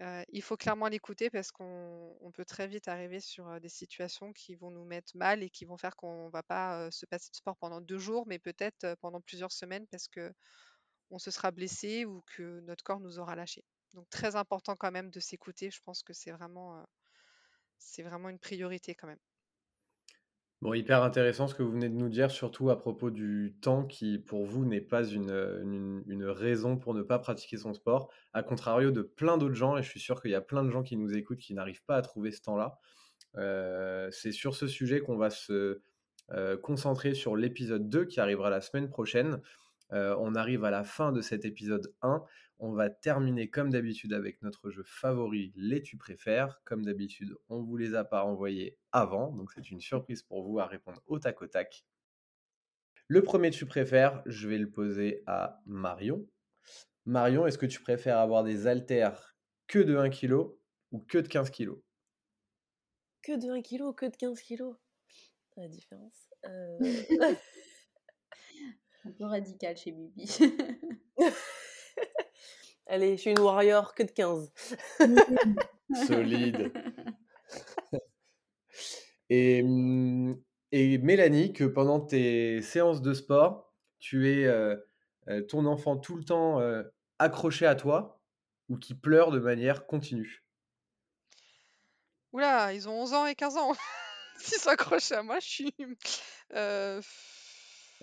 il 0.00 0.42
faut 0.42 0.56
clairement 0.56 0.88
l'écouter 0.88 1.30
parce 1.30 1.52
qu'on 1.52 2.32
peut 2.34 2.44
très 2.44 2.66
vite 2.66 2.88
arriver 2.88 3.20
sur 3.20 3.60
des 3.60 3.68
situations 3.68 4.32
qui 4.32 4.54
vont 4.54 4.70
nous 4.70 4.84
mettre 4.84 5.16
mal 5.16 5.42
et 5.42 5.50
qui 5.50 5.64
vont 5.64 5.76
faire 5.76 5.96
qu'on 5.96 6.28
va 6.30 6.42
pas 6.42 6.90
se 6.90 7.06
passer 7.06 7.30
de 7.30 7.36
sport 7.36 7.56
pendant 7.56 7.80
deux 7.80 7.98
jours, 7.98 8.26
mais 8.26 8.38
peut-être 8.38 8.96
pendant 9.00 9.20
plusieurs 9.20 9.52
semaines 9.52 9.86
parce 9.88 10.08
que 10.08 10.32
on 11.10 11.18
se 11.18 11.30
sera 11.30 11.50
blessé 11.50 12.04
ou 12.04 12.22
que 12.26 12.60
notre 12.60 12.82
corps 12.82 13.00
nous 13.00 13.18
aura 13.18 13.36
lâché. 13.36 13.64
Donc 13.92 14.08
très 14.10 14.34
important 14.36 14.74
quand 14.74 14.90
même 14.90 15.10
de 15.10 15.20
s'écouter. 15.20 15.70
Je 15.70 15.80
pense 15.84 16.02
que 16.02 16.12
c'est 16.12 16.32
vraiment 16.32 16.86
une 18.28 18.38
priorité 18.40 18.94
quand 18.94 19.06
même. 19.06 19.18
Bon, 20.64 20.72
hyper 20.72 21.02
intéressant 21.02 21.46
ce 21.46 21.54
que 21.54 21.62
vous 21.62 21.72
venez 21.72 21.90
de 21.90 21.94
nous 21.94 22.08
dire, 22.08 22.30
surtout 22.30 22.70
à 22.70 22.78
propos 22.78 23.10
du 23.10 23.54
temps 23.60 23.84
qui, 23.84 24.18
pour 24.18 24.46
vous, 24.46 24.64
n'est 24.64 24.80
pas 24.80 25.04
une, 25.04 26.02
une, 26.06 26.24
raison 26.24 26.78
pour 26.78 26.94
ne 26.94 27.02
pas 27.02 27.18
pratiquer 27.18 27.58
son 27.58 27.74
sport, 27.74 28.10
à 28.32 28.42
contrario 28.42 28.90
de 28.90 29.02
plein 29.02 29.36
d'autres 29.36 29.54
gens, 29.54 29.76
et 29.76 29.82
je 29.82 29.90
suis 29.90 30.00
sûr 30.00 30.22
qu'il 30.22 30.30
y 30.30 30.34
a 30.34 30.40
plein 30.40 30.64
de 30.64 30.70
gens 30.70 30.82
qui 30.82 30.96
nous 30.96 31.14
écoutent 31.14 31.40
qui 31.40 31.52
n'arrivent 31.52 31.84
pas 31.84 31.96
à 31.96 32.00
trouver 32.00 32.30
ce 32.30 32.40
temps-là. 32.40 32.78
Euh, 33.36 34.08
c'est 34.10 34.32
sur 34.32 34.54
ce 34.54 34.66
sujet 34.66 35.00
qu'on 35.00 35.18
va 35.18 35.28
se 35.28 35.82
euh, 36.30 36.56
concentrer 36.56 37.12
sur 37.12 37.36
l'épisode 37.36 37.90
2 37.90 38.06
qui 38.06 38.18
arrivera 38.18 38.48
la 38.48 38.62
semaine 38.62 38.88
prochaine. 38.88 39.42
Euh, 39.92 40.16
on 40.18 40.34
arrive 40.34 40.64
à 40.64 40.70
la 40.70 40.84
fin 40.84 41.12
de 41.12 41.20
cet 41.20 41.44
épisode 41.44 41.94
1 42.02 42.24
on 42.58 42.72
va 42.72 42.88
terminer 42.88 43.50
comme 43.50 43.70
d'habitude 43.70 44.12
avec 44.12 44.40
notre 44.42 44.70
jeu 44.70 44.82
favori, 44.84 45.52
les 45.56 45.82
tu 45.82 45.96
préfères. 45.96 46.62
Comme 46.64 46.84
d'habitude, 46.84 47.36
on 47.48 47.62
vous 47.62 47.76
les 47.76 47.94
a 47.94 48.04
pas 48.04 48.24
envoyés 48.24 48.78
avant, 48.92 49.32
donc 49.32 49.52
c'est 49.52 49.70
une 49.70 49.80
surprise 49.80 50.22
pour 50.22 50.42
vous 50.42 50.60
à 50.60 50.66
répondre 50.66 51.02
au 51.06 51.18
tac 51.18 51.42
au 51.42 51.46
tac. 51.46 51.84
Le 53.08 53.22
premier 53.22 53.50
tu 53.50 53.66
préfères, 53.66 54.22
je 54.26 54.48
vais 54.48 54.58
le 54.58 54.70
poser 54.70 55.22
à 55.26 55.60
Marion. 55.66 56.26
Marion, 57.04 57.46
est-ce 57.46 57.58
que 57.58 57.66
tu 57.66 57.82
préfères 57.82 58.18
avoir 58.18 58.44
des 58.44 58.66
haltères 58.66 59.36
que 59.66 59.78
de 59.78 59.96
1 59.96 60.08
kg 60.10 60.34
ou 60.90 61.00
que 61.00 61.18
de 61.18 61.28
15 61.28 61.50
kg 61.50 61.72
Que 63.22 63.32
de 63.32 63.50
1 63.50 63.60
kg 63.60 63.82
ou 63.82 63.92
que 63.92 64.06
de 64.06 64.16
15 64.16 64.40
kg 64.40 64.74
La 65.56 65.68
différence. 65.68 66.30
Euh... 66.46 66.78
Un 69.06 69.10
peu 69.10 69.24
radical 69.24 69.76
chez 69.76 69.92
Bibi. 69.92 70.38
Allez, 72.86 73.16
je 73.16 73.20
suis 73.20 73.30
une 73.30 73.38
warrior 73.38 73.94
que 73.94 74.02
de 74.02 74.10
15. 74.10 74.52
Solide. 76.06 76.72
et, 79.30 79.62
mmh, 79.62 80.36
et, 80.72 80.98
Mélanie, 80.98 81.52
que 81.52 81.64
pendant 81.64 82.00
tes 82.00 82.62
séances 82.62 83.02
de 83.02 83.12
sport, 83.12 83.72
tu 83.98 84.30
es 84.30 84.46
euh, 84.46 84.76
euh, 85.28 85.42
ton 85.42 85.66
enfant 85.66 85.98
tout 85.98 86.16
le 86.16 86.24
temps 86.24 86.60
euh, 86.60 86.82
accroché 87.18 87.66
à 87.66 87.74
toi 87.74 88.22
ou 88.70 88.78
qui 88.78 88.94
pleure 88.94 89.30
de 89.30 89.38
manière 89.38 89.86
continue? 89.86 90.44
Oula, 92.32 92.72
ils 92.72 92.88
ont 92.88 93.02
11 93.02 93.12
ans 93.12 93.26
et 93.26 93.34
15 93.34 93.56
ans. 93.58 93.72
S'ils 94.38 94.58
s'accrochent 94.58 95.12
à 95.12 95.22
moi, 95.22 95.40
je 95.40 95.46
suis. 95.46 95.74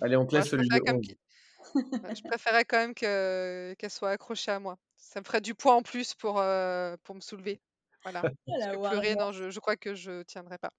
Allez, 0.00 0.16
on 0.16 0.26
te 0.26 0.36
laisse 0.36 0.48
celui 0.48 0.68
de 0.68 0.92
11 0.92 1.16
je 1.74 2.22
préférais 2.22 2.64
quand 2.64 2.76
même 2.76 2.94
qu'elle 2.94 3.90
soit 3.90 4.10
accrochée 4.10 4.50
à 4.50 4.58
moi. 4.58 4.78
Ça 4.96 5.20
me 5.20 5.24
ferait 5.24 5.40
du 5.40 5.54
poids 5.54 5.74
en 5.74 5.82
plus 5.82 6.14
pour, 6.14 6.34
pour 6.34 7.14
me 7.14 7.20
soulever. 7.20 7.60
Voilà. 8.02 8.22
Oh 8.48 8.88
pleurer, 8.88 9.14
non, 9.14 9.32
je, 9.32 9.50
je, 9.50 9.60
crois 9.60 9.76
que 9.76 9.94
je 9.94 10.22
tiendrai 10.22 10.58
pas. 10.58 10.72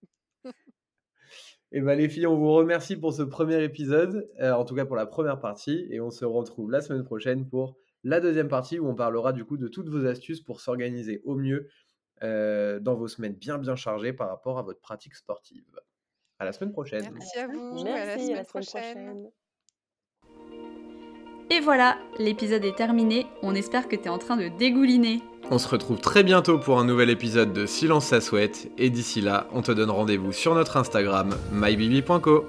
Et 1.76 1.80
eh 1.80 1.82
ben, 1.82 1.98
les 1.98 2.08
filles, 2.08 2.28
on 2.28 2.38
vous 2.38 2.52
remercie 2.54 2.96
pour 2.96 3.14
ce 3.14 3.24
premier 3.24 3.64
épisode, 3.64 4.30
euh, 4.40 4.52
en 4.52 4.64
tout 4.64 4.76
cas 4.76 4.86
pour 4.86 4.96
la 4.96 5.08
première 5.08 5.40
partie, 5.40 5.88
et 5.90 6.00
on 6.00 6.12
se 6.12 6.24
retrouve 6.24 6.70
la 6.70 6.82
semaine 6.82 7.04
prochaine 7.04 7.50
pour 7.50 7.78
la 8.04 8.20
deuxième 8.20 8.48
partie 8.48 8.78
où 8.78 8.88
on 8.88 8.94
parlera 8.94 9.34
du 9.34 9.44
coup 9.44 9.58
de 9.58 9.68
toutes 9.68 9.90
vos 9.90 10.06
astuces 10.06 10.42
pour 10.42 10.62
s'organiser 10.62 11.22
au 11.24 11.36
mieux 11.36 11.70
euh, 12.22 12.80
dans 12.80 12.94
vos 12.94 13.08
semaines 13.08 13.34
bien 13.34 13.58
bien 13.58 13.76
chargées 13.76 14.14
par 14.14 14.30
rapport 14.30 14.60
à 14.60 14.62
votre 14.62 14.82
pratique 14.82 15.16
sportive. 15.16 15.66
À 16.40 16.46
la 16.46 16.54
semaine 16.54 16.72
prochaine. 16.72 17.10
Merci 17.14 17.40
à 17.40 17.48
vous. 17.48 17.86
à 17.88 18.06
la 18.06 18.18
semaine, 18.20 18.46
prochaine. 18.46 19.30
Et 21.50 21.60
voilà, 21.60 21.98
l'épisode 22.18 22.66
est 22.66 22.76
terminé, 22.76 23.28
on 23.44 23.54
espère 23.54 23.88
que 23.88 23.96
tu 23.96 24.04
es 24.04 24.10
en 24.10 24.18
train 24.18 24.38
de 24.38 24.48
dégouliner. 24.48 25.22
On 25.52 25.60
se 25.60 25.68
retrouve 25.68 26.00
très 26.00 26.24
bientôt 26.24 26.58
pour 26.58 26.80
un 26.80 26.86
nouvel 26.86 27.10
épisode 27.10 27.54
de 27.54 27.66
Silence 27.66 28.08
ça 28.08 28.22
souhaite, 28.22 28.72
et 28.78 28.90
d'ici 28.90 29.22
là, 29.22 29.48
on 29.52 29.62
te 29.62 29.72
donne 29.72 29.92
rendez-vous 29.92 30.32
sur 30.32 30.56
notre 30.56 30.78
Instagram, 30.78 31.36
mybibi.co. 31.52 32.46